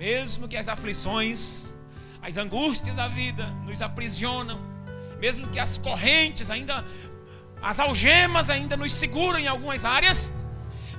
mesmo 0.03 0.49
que 0.49 0.57
as 0.57 0.67
aflições, 0.67 1.73
as 2.21 2.35
angústias 2.35 2.93
da 2.93 3.07
vida 3.07 3.45
nos 3.65 3.81
aprisionam, 3.81 4.59
mesmo 5.17 5.47
que 5.47 5.57
as 5.57 5.77
correntes 5.77 6.51
ainda, 6.51 6.83
as 7.61 7.79
algemas 7.79 8.49
ainda 8.49 8.75
nos 8.75 8.91
seguram 8.91 9.39
em 9.39 9.47
algumas 9.47 9.85
áreas, 9.85 10.29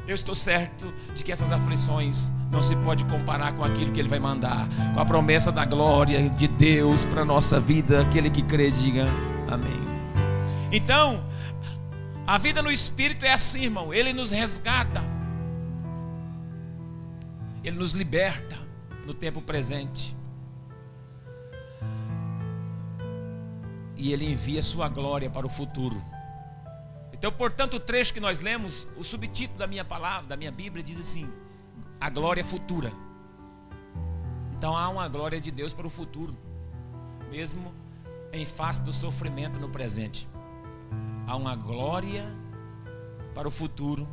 eu 0.08 0.14
estou 0.14 0.34
certo 0.34 0.90
de 1.14 1.22
que 1.22 1.30
essas 1.30 1.52
aflições 1.52 2.32
não 2.50 2.62
se 2.62 2.74
pode 2.76 3.04
comparar 3.04 3.52
com 3.52 3.62
aquilo 3.62 3.92
que 3.92 4.00
Ele 4.00 4.08
vai 4.08 4.18
mandar, 4.18 4.66
com 4.94 5.00
a 5.00 5.04
promessa 5.04 5.52
da 5.52 5.66
glória 5.66 6.30
de 6.30 6.48
Deus 6.48 7.04
para 7.04 7.20
a 7.20 7.24
nossa 7.26 7.60
vida. 7.60 8.00
Aquele 8.00 8.30
que 8.30 8.42
crê, 8.42 8.70
diga 8.70 9.04
amém. 9.50 9.84
Então, 10.72 11.22
a 12.26 12.38
vida 12.38 12.62
no 12.62 12.70
Espírito 12.70 13.26
é 13.26 13.34
assim, 13.34 13.64
irmão. 13.64 13.92
Ele 13.92 14.14
nos 14.14 14.32
resgata, 14.32 15.04
Ele 17.62 17.76
nos 17.76 17.92
liberta 17.92 18.63
no 19.04 19.14
tempo 19.14 19.40
presente. 19.40 20.16
E 23.96 24.12
Ele 24.12 24.30
envia 24.30 24.62
Sua 24.62 24.88
glória 24.88 25.30
para 25.30 25.46
o 25.46 25.50
futuro. 25.50 26.02
Então, 27.12 27.32
portanto, 27.32 27.74
o 27.74 27.80
trecho 27.80 28.12
que 28.12 28.20
nós 28.20 28.40
lemos, 28.40 28.86
o 28.96 29.04
subtítulo 29.04 29.58
da 29.58 29.66
minha 29.66 29.84
palavra, 29.84 30.26
da 30.26 30.36
minha 30.36 30.52
Bíblia, 30.52 30.82
diz 30.82 30.98
assim: 30.98 31.32
A 32.00 32.10
glória 32.10 32.44
futura. 32.44 32.92
Então 34.52 34.76
há 34.76 34.88
uma 34.88 35.08
glória 35.08 35.40
de 35.40 35.50
Deus 35.50 35.72
para 35.72 35.86
o 35.86 35.90
futuro, 35.90 36.36
mesmo 37.30 37.74
em 38.32 38.46
face 38.46 38.82
do 38.82 38.92
sofrimento 38.92 39.60
no 39.60 39.68
presente. 39.68 40.28
Há 41.26 41.36
uma 41.36 41.54
glória 41.54 42.24
para 43.34 43.48
o 43.48 43.50
futuro, 43.50 44.06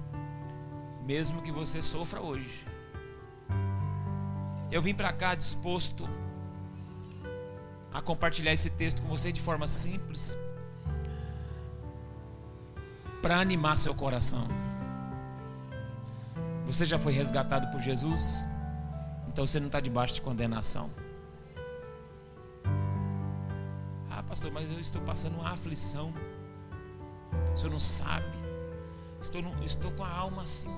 mesmo 1.05 1.41
que 1.41 1.51
você 1.51 1.81
sofra 1.81 2.21
hoje. 2.21 2.65
Eu 4.71 4.81
vim 4.81 4.93
para 4.93 5.11
cá 5.11 5.35
disposto 5.35 6.07
a 7.93 8.01
compartilhar 8.01 8.53
esse 8.53 8.69
texto 8.69 9.01
com 9.01 9.09
você 9.09 9.31
de 9.31 9.41
forma 9.41 9.67
simples, 9.67 10.37
para 13.21 13.37
animar 13.39 13.75
seu 13.75 13.93
coração. 13.93 14.47
Você 16.65 16.85
já 16.85 16.97
foi 16.97 17.11
resgatado 17.11 17.67
por 17.67 17.81
Jesus? 17.81 18.43
Então 19.27 19.45
você 19.45 19.59
não 19.59 19.67
está 19.67 19.79
debaixo 19.79 20.15
de 20.15 20.21
condenação. 20.21 20.89
Ah, 24.09 24.23
pastor, 24.23 24.51
mas 24.51 24.71
eu 24.71 24.79
estou 24.79 25.01
passando 25.01 25.37
uma 25.37 25.51
aflição. 25.51 26.13
O 27.53 27.57
senhor 27.57 27.71
não 27.71 27.79
sabe. 27.79 28.37
Estou, 29.21 29.41
no, 29.41 29.63
estou 29.65 29.91
com 29.91 30.03
a 30.03 30.09
alma 30.09 30.43
assim. 30.43 30.69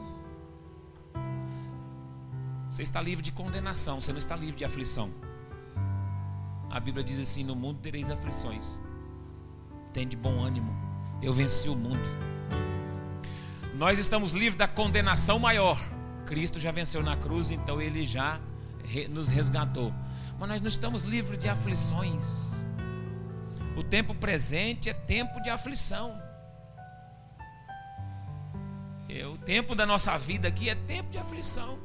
Você 2.74 2.82
está 2.82 3.00
livre 3.00 3.22
de 3.22 3.32
condenação, 3.32 4.02
você 4.02 4.12
não 4.12 4.18
está 4.18 4.36
livre 4.36 4.56
de 4.56 4.66
aflição. 4.66 5.12
A 6.72 6.80
Bíblia 6.80 7.04
diz 7.04 7.20
assim: 7.20 7.44
No 7.44 7.56
mundo 7.56 7.78
tereis 7.80 8.10
aflições. 8.10 8.82
Tem 9.94 10.08
de 10.08 10.18
bom 10.18 10.42
ânimo. 10.42 10.76
Eu 11.22 11.32
venci 11.32 11.70
o 11.70 11.76
mundo. 11.76 12.02
Nós 13.76 14.00
estamos 14.00 14.34
livres 14.34 14.56
da 14.56 14.68
condenação 14.68 15.38
maior. 15.38 15.80
Cristo 16.26 16.60
já 16.60 16.72
venceu 16.72 17.04
na 17.04 17.16
cruz, 17.16 17.52
então 17.52 17.80
ele 17.80 18.04
já 18.04 18.42
nos 19.12 19.30
resgatou. 19.30 19.94
Mas 20.40 20.50
nós 20.50 20.62
não 20.62 20.70
estamos 20.70 21.04
livres 21.04 21.38
de 21.38 21.48
aflições. 21.48 22.56
O 23.78 23.84
tempo 23.84 24.16
presente 24.16 24.90
é 24.90 24.94
tempo 24.96 25.40
de 25.44 25.50
aflição. 25.52 26.20
É, 29.08 29.28
o 29.28 29.38
tempo 29.38 29.76
da 29.76 29.86
nossa 29.86 30.18
vida 30.18 30.48
aqui 30.48 30.72
é 30.72 30.74
tempo 30.74 31.12
de 31.12 31.20
aflição. 31.20 31.83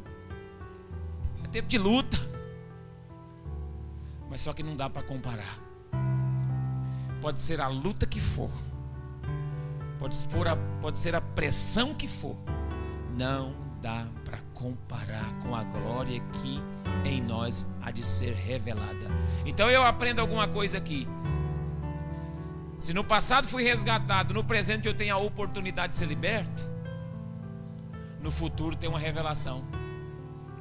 É 1.49 1.51
tempo 1.51 1.69
de 1.69 1.79
luta. 1.79 2.17
Mas 4.31 4.41
só 4.41 4.53
que 4.53 4.63
não 4.63 4.77
dá 4.77 4.89
para 4.89 5.03
comparar. 5.03 5.59
Pode 7.21 7.41
ser 7.41 7.61
a 7.61 7.69
luta 7.69 8.07
que 8.07 8.21
for 8.21 8.51
pode, 9.99 10.29
for 10.29 10.49
a, 10.49 10.57
pode 10.81 10.99
ser 10.99 11.15
a 11.15 11.21
pressão 11.21 11.95
que 11.95 12.09
for, 12.09 12.37
não 13.17 13.55
dá 13.83 14.07
para 14.25 14.39
comparar 14.55 15.33
com 15.41 15.55
a 15.55 15.63
glória 15.65 16.21
que 16.21 16.61
em 17.05 17.21
nós 17.21 17.67
há 17.83 17.91
de 17.91 18.07
ser 18.07 18.35
revelada. 18.35 19.09
Então 19.45 19.69
eu 19.69 19.85
aprendo 19.85 20.21
alguma 20.21 20.49
coisa 20.49 20.79
aqui. 20.79 21.07
Se 22.77 22.95
no 22.95 23.03
passado 23.03 23.47
fui 23.47 23.65
resgatado, 23.65 24.33
no 24.33 24.45
presente 24.45 24.87
eu 24.87 24.95
tenho 24.95 25.15
a 25.15 25.19
oportunidade 25.19 25.93
de 25.93 25.97
ser 25.97 26.07
liberto, 26.07 26.63
no 28.21 28.31
futuro 28.31 28.77
tem 28.77 28.89
uma 28.89 28.99
revelação, 28.99 29.65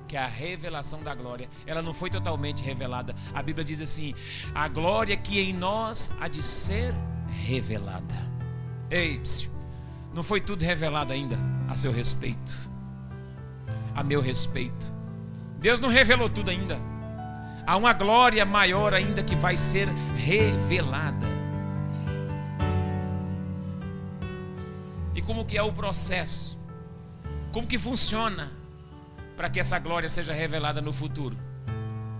que 0.07 0.15
é 0.15 0.19
a 0.19 0.27
revelação 0.27 1.03
da 1.03 1.13
glória. 1.13 1.49
Ela 1.65 1.81
não 1.81 1.93
foi 1.93 2.09
totalmente 2.09 2.63
revelada. 2.63 3.13
A 3.33 3.43
Bíblia 3.43 3.65
diz 3.65 3.81
assim: 3.81 4.13
a 4.55 4.67
glória 4.67 5.17
que 5.17 5.39
em 5.39 5.53
nós 5.53 6.11
há 6.19 6.27
de 6.27 6.41
ser 6.41 6.93
revelada. 7.45 8.15
Ei, 8.89 9.19
psiu, 9.19 9.51
não 10.13 10.23
foi 10.23 10.39
tudo 10.39 10.63
revelado 10.63 11.11
ainda 11.11 11.37
a 11.67 11.75
seu 11.75 11.91
respeito, 11.91 12.57
a 13.93 14.01
meu 14.01 14.21
respeito. 14.21 14.93
Deus 15.59 15.79
não 15.79 15.89
revelou 15.89 16.29
tudo 16.29 16.49
ainda. 16.49 16.79
Há 17.65 17.75
uma 17.75 17.91
glória 17.91 18.45
maior 18.45 18.93
ainda 18.93 19.21
que 19.21 19.35
vai 19.35 19.57
ser 19.57 19.89
revelada. 20.15 21.27
E 25.13 25.21
como 25.21 25.43
que 25.43 25.57
é 25.57 25.63
o 25.63 25.73
processo? 25.73 26.57
Como 27.51 27.67
que 27.67 27.77
funciona 27.77 28.51
para 29.37 29.49
que 29.49 29.59
essa 29.59 29.79
glória 29.79 30.09
seja 30.09 30.33
revelada 30.33 30.81
no 30.81 30.91
futuro? 30.91 31.37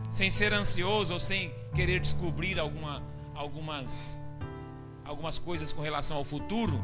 Sem 0.10 0.30
ser 0.30 0.54
ansioso 0.54 1.14
ou 1.14 1.20
sem 1.20 1.54
querer 1.76 2.00
descobrir 2.00 2.58
alguma, 2.60 3.04
algumas 3.36 4.18
algumas 5.04 5.38
coisas 5.38 5.74
com 5.74 5.82
relação 5.82 6.18
ao 6.18 6.24
futuro, 6.24 6.82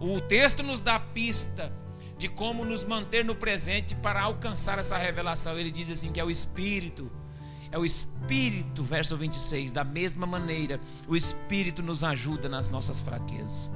o 0.00 0.20
texto 0.20 0.62
nos 0.62 0.80
dá 0.80 1.00
pista 1.00 1.72
de 2.16 2.28
como 2.28 2.64
nos 2.64 2.84
manter 2.84 3.24
no 3.24 3.34
presente 3.34 3.94
para 3.94 4.22
alcançar 4.22 4.78
essa 4.78 4.96
revelação. 4.96 5.58
Ele 5.58 5.70
diz 5.70 5.90
assim 5.90 6.12
que 6.12 6.20
é 6.20 6.24
o 6.24 6.30
espírito 6.30 7.10
é 7.72 7.78
o 7.78 7.84
Espírito, 7.84 8.82
verso 8.82 9.16
26. 9.16 9.72
Da 9.72 9.84
mesma 9.84 10.26
maneira, 10.26 10.80
o 11.06 11.14
Espírito 11.14 11.82
nos 11.82 12.02
ajuda 12.02 12.48
nas 12.48 12.68
nossas 12.68 13.00
fraquezas. 13.00 13.72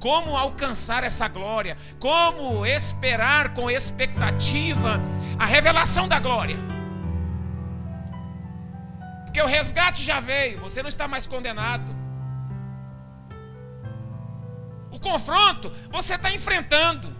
Como 0.00 0.34
alcançar 0.34 1.04
essa 1.04 1.28
glória? 1.28 1.76
Como 1.98 2.64
esperar 2.64 3.52
com 3.52 3.70
expectativa 3.70 4.98
a 5.38 5.44
revelação 5.44 6.08
da 6.08 6.18
glória? 6.18 6.56
Porque 9.24 9.42
o 9.42 9.46
resgate 9.46 10.02
já 10.02 10.18
veio, 10.18 10.58
você 10.58 10.82
não 10.82 10.88
está 10.88 11.06
mais 11.06 11.26
condenado. 11.26 11.84
O 14.90 14.98
confronto 14.98 15.70
você 15.90 16.14
está 16.14 16.32
enfrentando. 16.32 17.14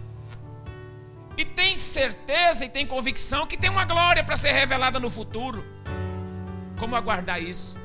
E 1.37 1.45
tem 1.45 1.75
certeza 1.75 2.65
e 2.65 2.69
tem 2.69 2.85
convicção 2.85 3.47
que 3.47 3.55
tem 3.57 3.69
uma 3.69 3.85
glória 3.85 4.23
para 4.23 4.35
ser 4.35 4.51
revelada 4.51 4.99
no 4.99 5.09
futuro. 5.09 5.63
Como 6.77 6.95
aguardar 6.95 7.41
isso? 7.41 7.79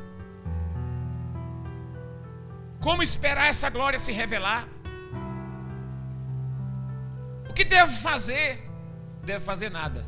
Como 2.80 3.02
esperar 3.02 3.48
essa 3.48 3.68
glória 3.70 3.98
se 3.98 4.10
revelar? 4.10 4.66
Que 7.56 7.64
devo 7.64 7.90
fazer? 7.90 8.62
Deve 9.24 9.42
fazer 9.42 9.70
nada. 9.70 10.04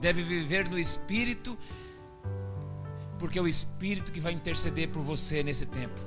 Deve 0.00 0.22
viver 0.22 0.66
no 0.66 0.78
Espírito, 0.78 1.58
porque 3.18 3.38
é 3.38 3.42
o 3.42 3.46
Espírito 3.46 4.10
que 4.10 4.18
vai 4.18 4.32
interceder 4.32 4.88
por 4.88 5.02
você 5.02 5.42
nesse 5.42 5.66
tempo. 5.66 6.00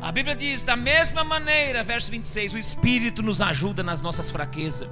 A 0.00 0.12
Bíblia 0.12 0.36
diz: 0.36 0.62
da 0.62 0.76
mesma 0.76 1.24
maneira, 1.24 1.82
verso 1.82 2.08
26, 2.12 2.54
o 2.54 2.58
Espírito 2.58 3.20
nos 3.20 3.40
ajuda 3.40 3.82
nas 3.82 4.00
nossas 4.00 4.30
fraquezas, 4.30 4.88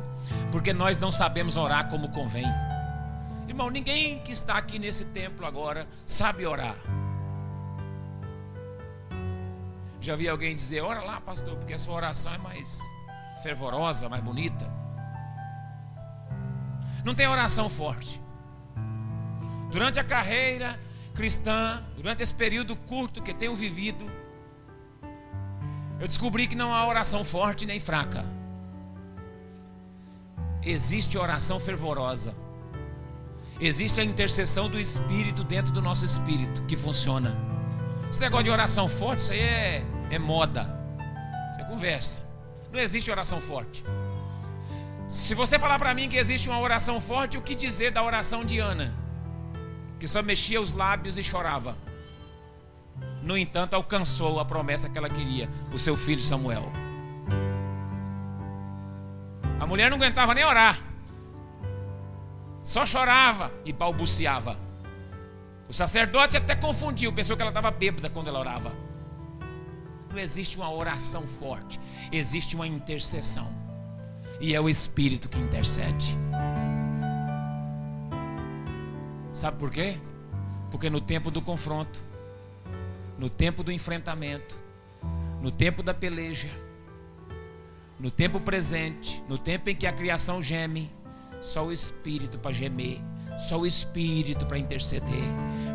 porque 0.51 0.73
nós 0.73 0.99
não 0.99 1.13
sabemos 1.13 1.57
orar 1.57 1.89
como 1.89 2.09
convém. 2.09 2.47
Irmão, 3.47 3.71
ninguém 3.71 4.19
que 4.19 4.33
está 4.33 4.55
aqui 4.55 4.81
nesse 4.81 5.05
templo 5.05 5.47
agora 5.47 5.87
sabe 6.05 6.45
orar. 6.45 6.75
Já 10.03 10.17
vi 10.17 10.29
alguém 10.29 10.55
dizer: 10.57 10.81
ora 10.81 11.01
lá, 11.01 11.21
pastor, 11.21 11.57
porque 11.57 11.73
a 11.73 11.79
sua 11.79 11.95
oração 11.95 12.35
é 12.35 12.39
mais 12.39 12.81
fervorosa, 13.43 14.09
mais 14.09 14.23
bonita. 14.23 14.69
Não 17.05 17.15
tem 17.15 17.29
oração 17.29 17.71
forte. 17.71 18.21
Durante 19.71 20.01
a 20.01 20.05
carreira 20.05 20.79
cristã, 21.15 21.83
durante 21.97 22.23
esse 22.23 22.35
período 22.35 22.75
curto 22.75 23.23
que 23.23 23.33
tenho 23.33 23.55
vivido, 23.55 24.11
eu 26.01 26.09
descobri 26.09 26.49
que 26.49 26.57
não 26.57 26.75
há 26.75 26.85
oração 26.87 27.25
forte 27.25 27.65
nem 27.65 27.79
fraca. 27.79 28.25
Existe 30.65 31.17
oração 31.17 31.61
fervorosa. 31.61 32.35
Existe 33.61 34.01
a 34.01 34.05
intercessão 34.05 34.69
do 34.69 34.81
Espírito 34.81 35.45
dentro 35.45 35.73
do 35.73 35.81
nosso 35.81 36.05
espírito 36.05 36.65
que 36.65 36.77
funciona. 36.77 37.52
Esse 38.13 38.21
negócio 38.21 38.45
de 38.45 38.51
oração 38.51 38.91
forte, 38.91 39.21
isso 39.21 39.33
aí 39.33 39.41
é, 39.41 39.85
é 40.11 40.19
moda. 40.19 40.69
É 41.59 41.65
conversa. 41.65 42.21
Não 42.71 42.79
existe 42.79 43.11
oração 43.11 43.41
forte. 43.41 43.83
Se 45.09 45.35
você 45.35 45.59
falar 45.59 45.79
para 45.79 45.95
mim 45.95 46.11
que 46.11 46.19
existe 46.19 46.47
uma 46.47 46.61
oração 46.61 47.01
forte, 47.01 47.39
o 47.39 47.41
que 47.41 47.55
dizer 47.55 47.91
da 47.91 48.03
oração 48.03 48.45
de 48.45 48.59
Ana? 48.59 48.95
Que 49.99 50.07
só 50.07 50.23
mexia 50.23 50.61
os 50.61 50.73
lábios 50.73 51.17
e 51.17 51.23
chorava. 51.23 51.75
No 53.23 53.35
entanto, 53.35 53.73
alcançou 53.73 54.39
a 54.39 54.45
promessa 54.45 54.91
que 54.91 54.99
ela 54.99 55.09
queria, 55.09 55.49
o 55.73 55.79
seu 55.79 55.97
filho 55.97 56.21
Samuel. 56.21 56.71
A 59.59 59.67
mulher 59.67 59.89
não 59.91 59.97
aguentava 59.97 60.35
nem 60.35 60.45
orar. 60.45 60.79
Só 62.63 62.85
chorava 62.85 63.51
e 63.65 63.73
balbuciava. 63.73 64.59
O 65.69 65.73
sacerdote 65.73 66.37
até 66.37 66.55
confundiu, 66.55 67.13
pensou 67.13 67.37
que 67.37 67.43
ela 67.43 67.51
estava 67.51 67.71
bêbada 67.71 68.11
quando 68.11 68.29
ela 68.29 68.41
orava. 68.41 68.73
Não 70.11 70.19
existe 70.19 70.57
uma 70.57 70.71
oração 70.71 71.27
forte, 71.27 71.81
existe 72.11 72.55
uma 72.55 72.67
intercessão. 72.67 73.51
E 74.41 74.55
é 74.55 74.61
o 74.61 74.69
Espírito 74.69 75.29
que 75.29 75.39
intercede. 75.39 76.17
Sabe 79.33 79.59
por 79.59 79.71
quê? 79.71 79.99
Porque 80.71 80.91
no 80.91 81.01
tempo 81.01 81.31
do 81.31 81.41
confronto, 81.41 82.05
no 83.19 83.31
tempo 83.31 83.63
do 83.63 83.73
enfrentamento, 83.73 84.59
no 85.41 85.51
tempo 85.51 85.83
da 85.83 85.95
peleja, 85.95 86.51
no 87.99 88.11
tempo 88.11 88.41
presente, 88.41 89.23
no 89.29 89.39
tempo 89.39 89.71
em 89.71 89.77
que 89.77 89.87
a 89.87 89.93
criação 89.93 90.43
geme, 90.43 90.93
só 91.41 91.65
o 91.65 91.73
Espírito 91.73 92.39
para 92.39 92.53
gemer 92.53 93.01
só 93.37 93.59
o 93.59 93.67
Espírito 93.67 94.47
para 94.47 94.59
interceder. 94.59 95.25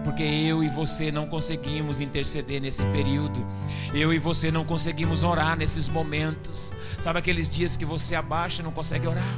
Porque 0.07 0.23
eu 0.23 0.63
e 0.63 0.69
você 0.69 1.11
não 1.11 1.27
conseguimos 1.27 1.99
interceder 1.99 2.61
nesse 2.61 2.81
período. 2.85 3.45
Eu 3.93 4.13
e 4.13 4.17
você 4.17 4.49
não 4.49 4.63
conseguimos 4.63 5.21
orar 5.21 5.57
nesses 5.57 5.89
momentos. 5.89 6.73
Sabe 6.97 7.19
aqueles 7.19 7.49
dias 7.49 7.75
que 7.75 7.83
você 7.83 8.15
abaixa 8.15 8.61
e 8.61 8.63
não 8.63 8.71
consegue 8.71 9.05
orar? 9.05 9.37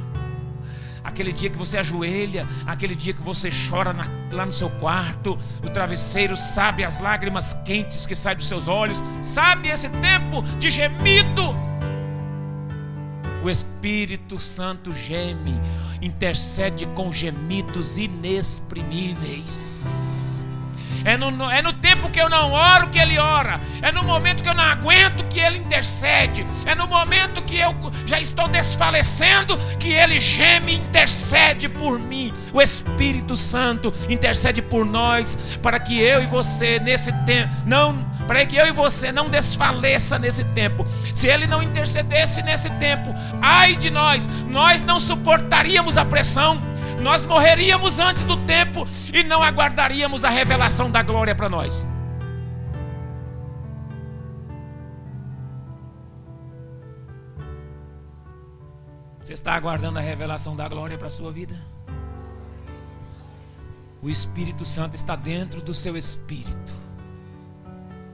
Aquele 1.02 1.32
dia 1.32 1.50
que 1.50 1.58
você 1.58 1.76
ajoelha, 1.76 2.46
aquele 2.64 2.94
dia 2.94 3.12
que 3.12 3.20
você 3.20 3.50
chora 3.50 3.92
na, 3.92 4.06
lá 4.30 4.46
no 4.46 4.52
seu 4.52 4.70
quarto, 4.70 5.36
o 5.60 5.68
travesseiro 5.68 6.36
sabe 6.36 6.84
as 6.84 7.00
lágrimas 7.00 7.54
quentes 7.64 8.06
que 8.06 8.14
saem 8.14 8.36
dos 8.36 8.46
seus 8.46 8.68
olhos, 8.68 9.02
sabe 9.20 9.70
esse 9.70 9.88
tempo 9.88 10.40
de 10.60 10.70
gemido. 10.70 11.52
O 13.42 13.50
Espírito 13.50 14.38
Santo 14.38 14.94
geme 14.94 15.60
intercede 16.00 16.86
com 16.94 17.12
gemidos 17.12 17.98
inexprimíveis. 17.98 20.19
É 21.04 21.16
no, 21.16 21.50
é 21.50 21.62
no 21.62 21.72
tempo 21.72 22.10
que 22.10 22.20
eu 22.20 22.28
não 22.28 22.52
oro 22.52 22.88
que 22.88 22.98
ele 22.98 23.18
ora. 23.18 23.60
É 23.82 23.90
no 23.92 24.02
momento 24.02 24.42
que 24.42 24.48
eu 24.48 24.54
não 24.54 24.64
aguento 24.64 25.24
que 25.28 25.38
ele 25.38 25.58
intercede. 25.58 26.46
É 26.66 26.74
no 26.74 26.86
momento 26.86 27.42
que 27.42 27.56
eu 27.56 27.74
já 28.06 28.20
estou 28.20 28.48
desfalecendo 28.48 29.56
que 29.78 29.92
ele 29.92 30.20
geme 30.20 30.72
e 30.72 30.76
intercede 30.76 31.68
por 31.68 31.98
mim. 31.98 32.32
O 32.52 32.60
Espírito 32.60 33.36
Santo 33.36 33.92
intercede 34.08 34.60
por 34.60 34.84
nós 34.84 35.58
para 35.62 35.78
que 35.78 35.98
eu 36.00 36.22
e 36.22 36.26
você 36.26 36.78
nesse 36.78 37.12
tempo 37.24 37.54
não 37.64 38.10
para 38.30 38.46
que 38.46 38.54
eu 38.54 38.64
e 38.66 38.70
você 38.70 39.10
não 39.10 39.28
desfaleça 39.28 40.16
nesse 40.16 40.44
tempo. 40.44 40.86
Se 41.12 41.26
ele 41.26 41.48
não 41.48 41.60
intercedesse 41.60 42.42
nesse 42.44 42.70
tempo, 42.70 43.12
ai 43.42 43.74
de 43.74 43.90
nós, 43.90 44.28
nós 44.48 44.82
não 44.82 45.00
suportaríamos 45.00 45.98
a 45.98 46.04
pressão, 46.04 46.62
nós 47.00 47.24
morreríamos 47.24 47.98
antes 47.98 48.24
do 48.24 48.36
tempo 48.46 48.86
e 49.12 49.22
não 49.22 49.42
aguardaríamos 49.42 50.24
a 50.24 50.30
revelação 50.30 50.90
da 50.90 51.02
glória 51.02 51.34
para 51.34 51.48
nós. 51.48 51.86
Você 59.22 59.34
está 59.34 59.54
aguardando 59.54 59.98
a 59.98 60.02
revelação 60.02 60.54
da 60.54 60.68
glória 60.68 60.98
para 60.98 61.08
a 61.08 61.10
sua 61.10 61.32
vida? 61.32 61.54
O 64.02 64.08
Espírito 64.08 64.64
Santo 64.64 64.94
está 64.94 65.14
dentro 65.14 65.60
do 65.60 65.74
seu 65.74 65.96
espírito 65.96 66.80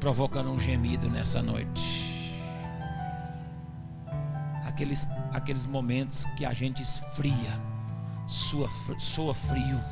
provocando 0.07 0.53
um 0.53 0.59
gemido 0.59 1.11
nessa 1.11 1.43
noite. 1.43 2.41
Aqueles, 4.65 5.05
aqueles 5.33 5.67
momentos 5.67 6.25
que 6.37 6.45
a 6.45 6.53
gente 6.53 6.81
esfria, 6.81 7.61
sua, 8.27 8.69
soa 8.99 9.33
frio, 9.33 9.83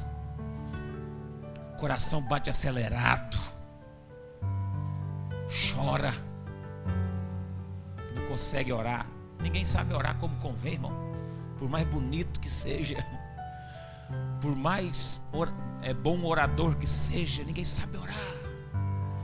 coração 1.79 2.21
bate 2.23 2.51
acelerado, 2.51 3.39
chora, 5.71 6.13
não 8.15 8.27
consegue 8.27 8.73
orar. 8.73 9.07
Ninguém 9.41 9.65
sabe 9.65 9.95
orar 9.95 10.17
como 10.19 10.37
convém, 10.37 10.75
irmão. 10.75 10.93
Por 11.59 11.69
mais 11.69 11.87
bonito 11.87 12.41
que 12.41 12.51
seja, 12.51 12.97
por 14.41 14.57
mais 14.57 15.23
or, 15.33 15.53
é, 15.83 15.95
bom 15.95 16.25
orador 16.25 16.75
que 16.77 16.87
seja, 16.87 17.45
ninguém 17.45 17.65
sabe 17.65 17.97
orar. 17.97 18.17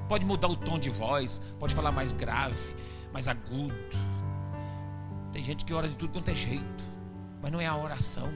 Pode 0.09 0.25
mudar 0.25 0.49
o 0.49 0.57
tom 0.57 0.79
de 0.79 0.90
voz, 0.90 1.40
pode 1.59 1.75
falar 1.75 1.90
mais 1.90 2.12
grave, 2.12 2.75
mais 3.12 3.27
agudo. 3.27 3.75
Tem 5.33 5.42
gente 5.42 5.64
que 5.64 5.73
ora 5.75 5.88
de 5.88 5.96
tudo 5.96 6.12
quanto 6.12 6.31
é 6.31 6.35
jeito, 6.35 6.85
mas 7.40 7.51
não 7.51 7.61
é 7.61 7.66
a 7.66 7.77
oração 7.77 8.29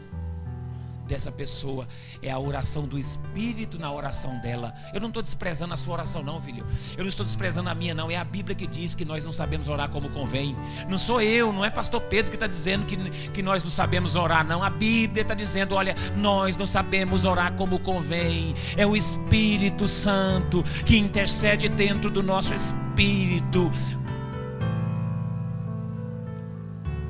dessa 1.06 1.30
pessoa, 1.30 1.86
é 2.22 2.30
a 2.30 2.38
oração 2.38 2.86
do 2.86 2.98
Espírito 2.98 3.78
na 3.78 3.92
oração 3.92 4.38
dela. 4.40 4.74
Eu 4.92 5.00
não 5.00 5.08
estou 5.08 5.22
desprezando 5.22 5.74
a 5.74 5.76
sua 5.76 5.94
oração, 5.94 6.22
não, 6.22 6.40
filho. 6.40 6.66
Eu 6.96 7.04
não 7.04 7.08
estou 7.08 7.24
desprezando 7.24 7.68
a 7.68 7.74
minha, 7.74 7.94
não. 7.94 8.10
É 8.10 8.16
a 8.16 8.24
Bíblia 8.24 8.54
que 8.54 8.66
diz 8.66 8.94
que 8.94 9.04
nós 9.04 9.24
não 9.24 9.32
sabemos 9.32 9.68
orar 9.68 9.88
como 9.90 10.08
convém. 10.10 10.56
Não 10.88 10.98
sou 10.98 11.20
eu, 11.20 11.52
não 11.52 11.64
é 11.64 11.70
Pastor 11.70 12.00
Pedro 12.02 12.30
que 12.30 12.36
está 12.36 12.46
dizendo 12.46 12.86
que, 12.86 12.96
que 13.30 13.42
nós 13.42 13.62
não 13.62 13.70
sabemos 13.70 14.16
orar, 14.16 14.46
não. 14.46 14.62
A 14.62 14.70
Bíblia 14.70 15.22
está 15.22 15.34
dizendo: 15.34 15.74
olha, 15.74 15.94
nós 16.16 16.56
não 16.56 16.66
sabemos 16.66 17.24
orar 17.24 17.52
como 17.54 17.78
convém. 17.78 18.54
É 18.76 18.86
o 18.86 18.96
Espírito 18.96 19.86
Santo 19.86 20.62
que 20.84 20.96
intercede 20.96 21.68
dentro 21.68 22.10
do 22.10 22.22
nosso 22.22 22.54
espírito. 22.54 23.70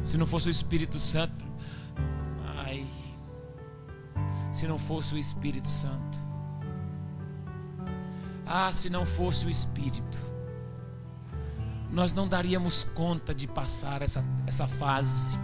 Se 0.03 0.19
não 0.19 0.27
fosse 0.27 0.49
o 0.49 0.51
Espírito 0.51 1.01
Santo, 1.01 1.44
se 4.55 4.69
não 4.69 4.79
fosse 4.79 5.15
o 5.15 5.19
Espírito 5.19 5.69
Santo. 5.69 6.19
Ah, 8.47 8.73
se 8.73 8.89
não 8.89 9.05
fosse 9.05 9.47
o 9.47 9.51
Espírito, 9.51 10.21
nós 11.91 12.13
não 12.13 12.29
daríamos 12.29 12.85
conta 12.85 13.35
de 13.35 13.49
passar 13.49 14.01
essa, 14.01 14.23
essa 14.47 14.69
fase. 14.69 15.37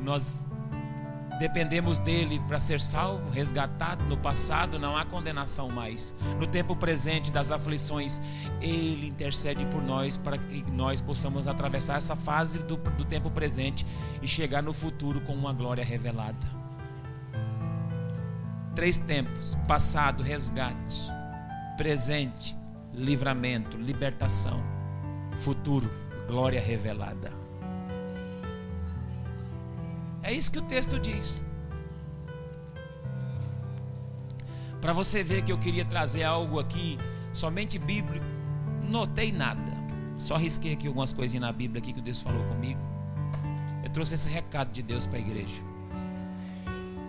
Nós 0.00 0.38
Dependemos 1.38 1.98
dele 1.98 2.40
para 2.48 2.58
ser 2.58 2.80
salvo, 2.80 3.30
resgatado. 3.30 4.02
No 4.06 4.16
passado 4.16 4.78
não 4.78 4.96
há 4.96 5.04
condenação 5.04 5.68
mais. 5.68 6.14
No 6.40 6.46
tempo 6.46 6.74
presente 6.74 7.30
das 7.30 7.50
aflições, 7.52 8.22
ele 8.58 9.08
intercede 9.08 9.66
por 9.66 9.82
nós 9.82 10.16
para 10.16 10.38
que 10.38 10.64
nós 10.72 11.02
possamos 11.02 11.46
atravessar 11.46 11.98
essa 11.98 12.16
fase 12.16 12.60
do, 12.60 12.76
do 12.76 13.04
tempo 13.04 13.30
presente 13.30 13.86
e 14.22 14.26
chegar 14.26 14.62
no 14.62 14.72
futuro 14.72 15.20
com 15.20 15.34
uma 15.34 15.52
glória 15.52 15.84
revelada. 15.84 16.55
Três 18.76 18.98
tempos: 18.98 19.56
passado, 19.66 20.22
resgate, 20.22 21.10
presente, 21.78 22.54
livramento, 22.92 23.78
libertação, 23.78 24.62
futuro, 25.38 25.90
glória 26.28 26.60
revelada. 26.60 27.32
É 30.22 30.30
isso 30.30 30.52
que 30.52 30.58
o 30.58 30.62
texto 30.62 30.98
diz. 30.98 31.42
Para 34.82 34.92
você 34.92 35.22
ver 35.22 35.42
que 35.42 35.50
eu 35.50 35.58
queria 35.58 35.84
trazer 35.84 36.24
algo 36.24 36.60
aqui 36.60 36.98
somente 37.32 37.78
bíblico, 37.78 38.26
notei 38.82 39.32
nada. 39.32 39.72
Só 40.18 40.36
risquei 40.36 40.74
aqui 40.74 40.86
algumas 40.86 41.14
coisinhas 41.14 41.42
na 41.42 41.52
Bíblia 41.52 41.80
aqui 41.80 41.94
que 41.94 42.02
Deus 42.02 42.20
falou 42.20 42.44
comigo. 42.44 42.80
Eu 43.82 43.90
trouxe 43.90 44.16
esse 44.16 44.28
recado 44.28 44.70
de 44.70 44.82
Deus 44.82 45.06
para 45.06 45.16
a 45.16 45.20
igreja. 45.20 45.75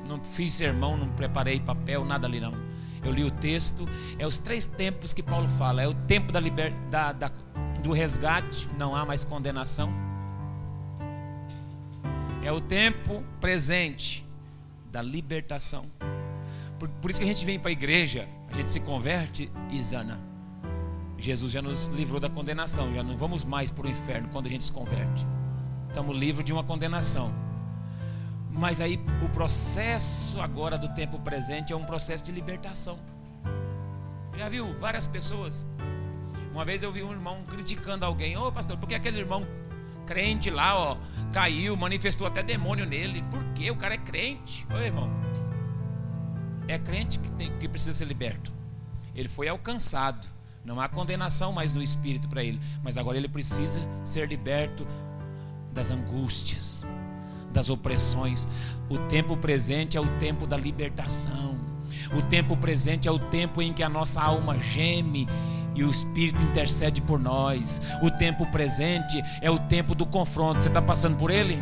Não 0.07 0.23
fiz 0.23 0.53
sermão, 0.53 0.97
não 0.97 1.09
preparei 1.09 1.59
papel, 1.59 2.05
nada 2.05 2.27
ali 2.27 2.39
não. 2.39 2.53
Eu 3.03 3.11
li 3.11 3.23
o 3.23 3.31
texto, 3.31 3.87
é 4.17 4.25
os 4.25 4.37
três 4.37 4.65
tempos 4.65 5.13
que 5.13 5.21
Paulo 5.21 5.47
fala. 5.47 5.81
É 5.81 5.87
o 5.87 5.93
tempo 5.93 6.31
da 6.31 6.39
liber, 6.39 6.73
da, 6.89 7.11
da, 7.11 7.31
do 7.83 7.91
resgate, 7.91 8.67
não 8.77 8.95
há 8.95 9.05
mais 9.05 9.23
condenação 9.23 10.07
é 12.47 12.51
o 12.51 12.61
tempo 12.61 13.21
presente 13.41 14.25
da 14.89 15.01
libertação. 15.01 15.85
Por, 16.79 16.87
por 16.87 17.11
isso 17.11 17.19
que 17.19 17.25
a 17.25 17.27
gente 17.27 17.45
vem 17.45 17.59
para 17.59 17.67
a 17.67 17.73
igreja, 17.73 18.25
a 18.49 18.53
gente 18.53 18.69
se 18.69 18.79
converte 18.79 19.51
e 19.69 19.83
zana. 19.83 20.17
Jesus 21.17 21.51
já 21.51 21.61
nos 21.61 21.87
livrou 21.87 22.21
da 22.21 22.29
condenação, 22.29 22.93
já 22.95 23.03
não 23.03 23.17
vamos 23.17 23.43
mais 23.43 23.69
para 23.69 23.87
o 23.87 23.89
inferno 23.89 24.29
quando 24.31 24.45
a 24.45 24.49
gente 24.49 24.63
se 24.63 24.71
converte. 24.71 25.27
Estamos 25.89 26.15
livres 26.15 26.45
de 26.45 26.53
uma 26.53 26.63
condenação. 26.63 27.33
Mas 28.57 28.81
aí 28.81 28.99
o 29.23 29.29
processo 29.29 30.41
agora 30.41 30.77
do 30.77 30.91
tempo 30.93 31.19
presente 31.19 31.71
é 31.71 31.75
um 31.75 31.85
processo 31.85 32.23
de 32.23 32.31
libertação. 32.31 32.97
Já 34.35 34.49
viu 34.49 34.77
várias 34.79 35.05
pessoas? 35.05 35.65
Uma 36.51 36.65
vez 36.65 36.81
eu 36.81 36.91
vi 36.91 37.03
um 37.03 37.11
irmão 37.11 37.43
criticando 37.43 38.03
alguém, 38.03 38.35
ô 38.35 38.47
oh, 38.47 38.51
pastor, 38.51 38.77
por 38.77 38.89
que 38.89 38.95
aquele 38.95 39.19
irmão 39.19 39.45
crente 40.07 40.49
lá, 40.49 40.75
ó, 40.75 40.97
caiu, 41.31 41.77
manifestou 41.77 42.25
até 42.25 42.41
demônio 42.41 42.85
nele. 42.85 43.21
Por 43.29 43.43
quê? 43.53 43.69
O 43.69 43.75
cara 43.75 43.93
é 43.93 43.97
crente. 43.97 44.65
Ô 44.73 44.77
irmão, 44.77 45.07
é 46.67 46.79
crente 46.79 47.19
que, 47.19 47.29
tem, 47.31 47.55
que 47.57 47.67
precisa 47.67 47.93
ser 47.93 48.05
liberto. 48.05 48.51
Ele 49.13 49.27
foi 49.27 49.47
alcançado. 49.47 50.27
Não 50.65 50.81
há 50.81 50.89
condenação 50.89 51.53
mais 51.53 51.71
no 51.73 51.83
espírito 51.83 52.27
para 52.27 52.43
ele. 52.43 52.59
Mas 52.83 52.97
agora 52.97 53.17
ele 53.17 53.29
precisa 53.29 53.81
ser 54.03 54.27
liberto 54.27 54.87
das 55.71 55.91
angústias, 55.91 56.83
das 57.51 57.69
opressões. 57.69 58.47
O 58.89 58.97
tempo 58.97 59.35
presente 59.37 59.97
é 59.97 60.01
o 60.01 60.07
tempo 60.19 60.45
da 60.45 60.57
libertação. 60.57 61.55
O 62.15 62.21
tempo 62.21 62.55
presente 62.55 63.07
é 63.07 63.11
o 63.11 63.19
tempo 63.19 63.61
em 63.61 63.73
que 63.73 63.83
a 63.83 63.89
nossa 63.89 64.21
alma 64.21 64.57
geme 64.59 65.27
e 65.75 65.83
o 65.83 65.89
Espírito 65.89 66.41
intercede 66.43 67.01
por 67.01 67.19
nós. 67.19 67.81
O 68.01 68.09
tempo 68.09 68.45
presente 68.47 69.21
é 69.41 69.51
o 69.51 69.59
tempo 69.59 69.93
do 69.93 70.05
confronto. 70.05 70.61
Você 70.61 70.67
está 70.67 70.81
passando 70.81 71.17
por 71.17 71.29
ele? 71.29 71.59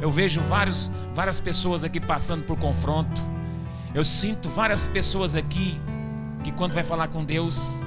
Eu 0.00 0.10
vejo 0.10 0.40
vários, 0.42 0.90
várias 1.12 1.40
pessoas 1.40 1.84
aqui 1.84 2.00
passando 2.00 2.44
por 2.44 2.56
confronto. 2.58 3.20
Eu 3.94 4.04
sinto 4.04 4.48
várias 4.48 4.86
pessoas 4.86 5.34
aqui 5.34 5.78
que 6.44 6.52
quando 6.52 6.72
vai 6.72 6.84
falar 6.84 7.08
com 7.08 7.24
Deus 7.24 7.82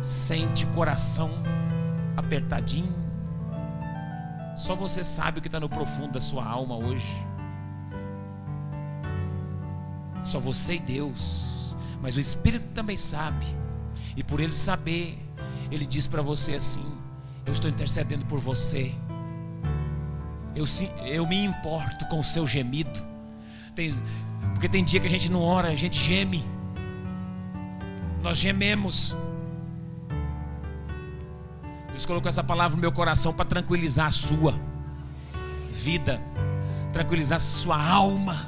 sente 0.00 0.66
coração 0.66 1.30
apertadinho. 2.16 3.01
Só 4.56 4.74
você 4.74 5.02
sabe 5.02 5.38
o 5.38 5.42
que 5.42 5.48
está 5.48 5.58
no 5.58 5.68
profundo 5.68 6.12
da 6.12 6.20
sua 6.20 6.44
alma 6.44 6.76
hoje. 6.76 7.12
Só 10.24 10.38
você 10.38 10.74
e 10.74 10.78
Deus. 10.78 11.76
Mas 12.00 12.16
o 12.16 12.20
Espírito 12.20 12.66
também 12.74 12.96
sabe. 12.96 13.46
E 14.16 14.22
por 14.22 14.40
ele 14.40 14.54
saber, 14.54 15.18
ele 15.70 15.86
diz 15.86 16.06
para 16.06 16.22
você 16.22 16.54
assim: 16.54 16.84
Eu 17.46 17.52
estou 17.52 17.70
intercedendo 17.70 18.26
por 18.26 18.38
você. 18.38 18.94
Eu, 20.54 20.64
eu 21.06 21.26
me 21.26 21.44
importo 21.44 22.06
com 22.06 22.20
o 22.20 22.24
seu 22.24 22.46
gemido. 22.46 23.00
Tem, 23.74 23.92
porque 24.52 24.68
tem 24.68 24.84
dia 24.84 25.00
que 25.00 25.06
a 25.06 25.10
gente 25.10 25.30
não 25.30 25.42
ora, 25.42 25.68
a 25.68 25.76
gente 25.76 25.96
geme. 25.96 26.44
Nós 28.22 28.36
gememos. 28.38 29.16
Deus 31.92 32.06
colocou 32.06 32.28
essa 32.28 32.42
palavra 32.42 32.74
no 32.74 32.80
meu 32.80 32.90
coração 32.90 33.32
para 33.32 33.44
tranquilizar 33.44 34.06
a 34.06 34.10
sua 34.10 34.58
vida, 35.68 36.20
tranquilizar 36.92 37.36
a 37.36 37.38
sua 37.38 37.82
alma. 37.82 38.46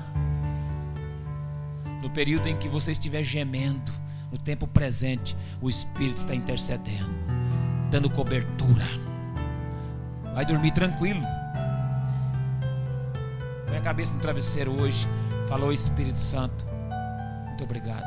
No 2.03 2.11
período 2.11 2.49
em 2.49 2.57
que 2.57 2.69
você 2.69 2.93
estiver 2.93 3.23
gemendo, 3.23 3.93
no 4.33 4.39
tempo 4.39 4.67
presente, 4.67 5.37
o 5.61 5.69
Espírito 5.69 6.19
está 6.19 6.35
intercedendo, 6.35 7.15
dando 7.91 8.11
cobertura. 8.11 8.87
Vai 10.35 10.45
dormir 10.45 10.73
tranquilo. 10.73 11.23
Põe 13.67 13.77
a 13.77 13.81
cabeça 13.81 14.13
no 14.13 14.21
travesseiro 14.21 14.73
hoje. 14.81 15.09
Falou 15.47 15.73
Espírito 15.73 16.19
Santo. 16.19 16.67
Muito 17.47 17.63
obrigado. 17.63 18.05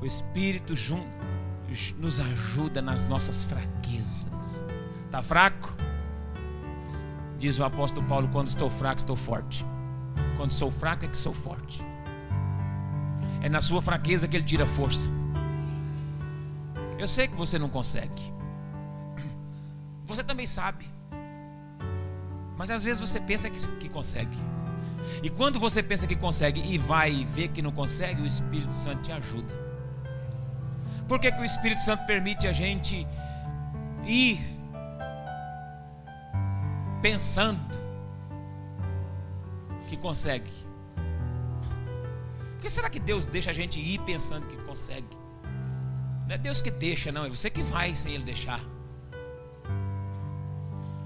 O 0.00 0.06
Espírito 0.06 0.76
nos 1.98 2.18
ajuda 2.18 2.82
nas 2.82 3.04
nossas 3.04 3.44
fraquezas. 3.44 4.64
Está 5.06 5.22
fraco? 5.22 5.74
Diz 7.38 7.58
o 7.58 7.64
apóstolo 7.64 8.06
Paulo: 8.06 8.28
quando 8.28 8.48
estou 8.48 8.68
fraco, 8.68 8.98
estou 8.98 9.16
forte. 9.16 9.64
Quando 10.36 10.50
sou 10.50 10.70
fraco, 10.70 11.04
é 11.04 11.08
que 11.08 11.16
sou 11.16 11.32
forte. 11.32 11.82
É 13.42 13.48
na 13.48 13.60
sua 13.60 13.80
fraqueza 13.80 14.28
que 14.28 14.36
Ele 14.36 14.44
tira 14.44 14.66
força. 14.66 15.08
Eu 16.98 17.08
sei 17.08 17.28
que 17.28 17.36
você 17.36 17.58
não 17.58 17.68
consegue. 17.68 18.32
Você 20.04 20.22
também 20.22 20.46
sabe. 20.46 20.86
Mas 22.58 22.68
às 22.68 22.84
vezes 22.84 23.00
você 23.00 23.20
pensa 23.20 23.48
que, 23.48 23.66
que 23.78 23.88
consegue. 23.88 24.36
E 25.22 25.30
quando 25.30 25.58
você 25.58 25.82
pensa 25.82 26.06
que 26.06 26.16
consegue 26.16 26.60
e 26.60 26.76
vai 26.76 27.24
ver 27.24 27.48
que 27.48 27.62
não 27.62 27.72
consegue, 27.72 28.20
o 28.20 28.26
Espírito 28.26 28.72
Santo 28.72 29.02
te 29.02 29.12
ajuda. 29.12 29.69
Por 31.10 31.18
que, 31.18 31.32
que 31.32 31.40
o 31.40 31.44
Espírito 31.44 31.80
Santo 31.80 32.06
permite 32.06 32.46
a 32.46 32.52
gente 32.52 33.04
ir 34.06 34.38
pensando 37.02 37.60
que 39.88 39.96
consegue? 39.96 40.52
Por 42.52 42.62
que 42.62 42.70
será 42.70 42.88
que 42.88 43.00
Deus 43.00 43.24
deixa 43.24 43.50
a 43.50 43.52
gente 43.52 43.80
ir 43.80 43.98
pensando 44.02 44.46
que 44.46 44.56
consegue? 44.58 45.18
Não 46.28 46.36
é 46.36 46.38
Deus 46.38 46.62
que 46.62 46.70
deixa, 46.70 47.10
não, 47.10 47.24
é 47.24 47.28
você 47.28 47.50
que 47.50 47.60
vai 47.60 47.92
sem 47.96 48.14
Ele 48.14 48.22
deixar. 48.22 48.60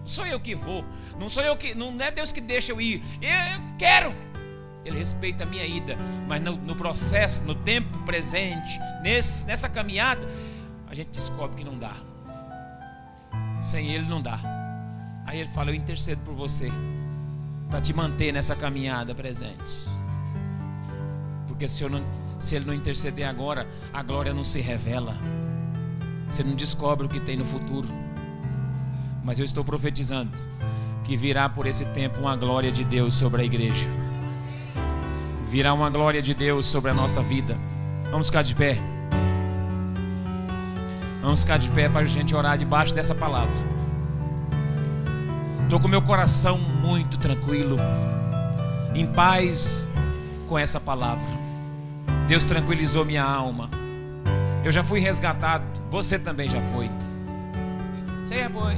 Não 0.01 0.07
sou 0.07 0.27
eu 0.27 0.39
que 0.39 0.55
vou, 0.55 0.85
não 1.19 1.31
sou 1.31 1.43
eu 1.43 1.57
que, 1.57 1.75
não 1.75 1.99
é 1.99 2.11
Deus 2.11 2.31
que 2.31 2.43
deixa 2.43 2.73
eu 2.73 2.79
ir. 2.79 3.03
Eu 3.23 3.77
quero. 3.79 4.15
Ele 4.85 4.99
respeita 4.99 5.45
a 5.45 5.47
minha 5.47 5.65
ida, 5.65 5.97
mas 6.29 6.43
no, 6.43 6.57
no 6.57 6.77
processo, 6.77 7.43
no 7.45 7.55
tempo 7.55 7.99
presente, 8.01 8.79
nesse, 9.03 9.47
nessa 9.47 9.69
caminhada, 9.69 10.29
a 10.87 10.95
gente 10.95 11.09
descobre 11.09 11.57
que 11.57 11.65
não 11.65 11.79
dá. 11.79 11.97
Sem 13.61 13.93
Ele 13.93 14.07
não 14.07 14.21
dá. 14.21 14.39
Aí 15.27 15.41
Ele 15.41 15.49
fala: 15.49 15.71
Eu 15.71 15.75
intercedo 15.75 16.21
por 16.23 16.35
você, 16.35 16.71
para 17.71 17.81
te 17.81 17.95
manter 17.95 18.33
nessa 18.33 18.55
caminhada 18.55 19.15
presente. 19.15 19.79
Porque 21.47 21.67
se, 21.67 21.89
não, 21.89 22.03
se 22.39 22.57
ele 22.57 22.65
não 22.65 22.75
interceder 22.75 23.29
agora, 23.29 23.67
a 23.93 24.03
glória 24.03 24.35
não 24.35 24.45
se 24.45 24.61
revela. 24.61 25.17
Você 26.29 26.43
não 26.43 26.55
descobre 26.55 27.07
o 27.07 27.09
que 27.09 27.21
tem 27.21 27.37
no 27.37 27.45
futuro. 27.45 27.89
Mas 29.23 29.39
eu 29.39 29.45
estou 29.45 29.65
profetizando 29.65 30.37
que 31.05 31.17
virá 31.17 31.49
por 31.49 31.67
esse 31.67 31.85
tempo 31.87 32.21
uma 32.21 32.37
glória 32.37 32.73
de 32.73 32.85
Deus 32.85 33.15
sobre 33.15 33.43
a 33.43 33.45
igreja. 33.45 33.87
Virá 35.55 35.73
uma 35.73 35.89
glória 35.89 36.21
de 36.21 36.35
Deus 36.35 36.67
sobre 36.67 36.91
a 36.91 36.95
nossa 36.95 37.23
vida. 37.23 37.57
Vamos 38.11 38.27
ficar 38.27 38.43
de 38.43 38.57
pé. 38.57 38.77
Vamos 41.23 41.43
ficar 41.43 41.59
de 41.59 41.71
pé 41.71 41.89
para 41.89 42.01
a 42.01 42.05
gente 42.05 42.35
orar 42.35 42.59
debaixo 42.59 42.93
dessa 42.93 43.15
palavra. 43.15 43.55
Estou 45.63 45.79
com 45.79 45.87
meu 45.87 46.03
coração 46.03 46.59
muito 46.59 47.21
tranquilo, 47.21 47.77
em 48.97 49.07
paz 49.07 49.89
com 50.49 50.59
essa 50.59 50.81
palavra. 50.81 51.31
Deus 52.27 52.43
tranquilizou 52.43 53.05
minha 53.05 53.23
alma. 53.23 53.71
Eu 54.65 54.73
já 54.73 54.83
fui 54.83 54.99
resgatado. 54.99 55.65
Você 55.89 56.19
também 56.19 56.49
já 56.49 56.61
foi. 56.63 56.91
Você 58.27 58.41
já 58.41 58.51
foi. 58.51 58.77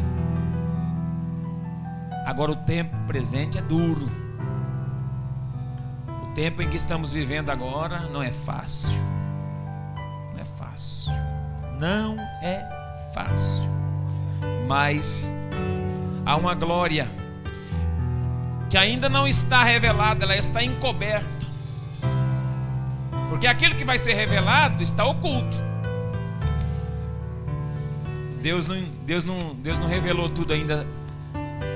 Agora 2.27 2.53
o 2.53 2.57
tempo 2.57 2.95
presente 3.07 3.57
é 3.57 3.63
duro. 3.63 4.26
Tempo 6.37 6.61
em 6.61 6.69
que 6.69 6.77
estamos 6.77 7.15
vivendo 7.15 7.49
agora 7.49 8.01
não 8.11 8.23
é 8.23 8.31
fácil. 8.31 8.95
Não 10.35 10.39
é 10.39 10.45
fácil. 10.45 11.11
Não 11.81 12.19
é 12.43 12.63
fácil. 13.15 13.65
Mas 14.69 15.33
há 16.27 16.37
uma 16.37 16.55
glória 16.55 17.11
que 18.69 18.77
ainda 18.77 19.09
não 19.09 19.27
está 19.27 19.63
revelada, 19.63 20.27
ela 20.27 20.37
está 20.37 20.63
encoberta. 20.63 21.27
Porque 23.31 23.47
aquilo 23.47 23.75
que 23.75 23.85
vai 23.85 23.99
ser 23.99 24.13
revelado 24.13 24.83
está 24.83 25.07
oculto. 25.07 25.57
Deus 28.43 28.67
não, 28.67 28.79
Deus 29.07 29.25
não, 29.25 29.55
Deus 29.55 29.79
não 29.79 29.89
revelou 29.89 30.29
tudo 30.29 30.53
ainda 30.53 30.87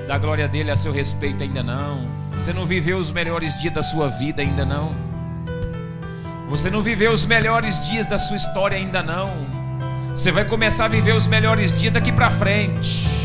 da 0.07 0.19
glória 0.19 0.47
dele 0.47 0.69
a 0.69 0.75
seu 0.75 0.93
respeito 0.93 1.41
ainda 1.41 1.63
não. 1.63 2.20
Você 2.41 2.53
não 2.53 2.65
viveu 2.65 2.97
os 2.97 3.11
melhores 3.11 3.55
dias 3.59 3.71
da 3.71 3.83
sua 3.83 4.09
vida 4.09 4.41
ainda 4.41 4.65
não. 4.65 4.95
Você 6.49 6.71
não 6.71 6.81
viveu 6.81 7.11
os 7.11 7.23
melhores 7.23 7.79
dias 7.87 8.07
da 8.07 8.17
sua 8.17 8.35
história 8.35 8.75
ainda 8.75 9.03
não. 9.03 9.45
Você 10.09 10.31
vai 10.31 10.43
começar 10.43 10.85
a 10.85 10.87
viver 10.87 11.13
os 11.13 11.27
melhores 11.27 11.71
dias 11.71 11.93
daqui 11.93 12.11
para 12.11 12.31
frente. 12.31 13.20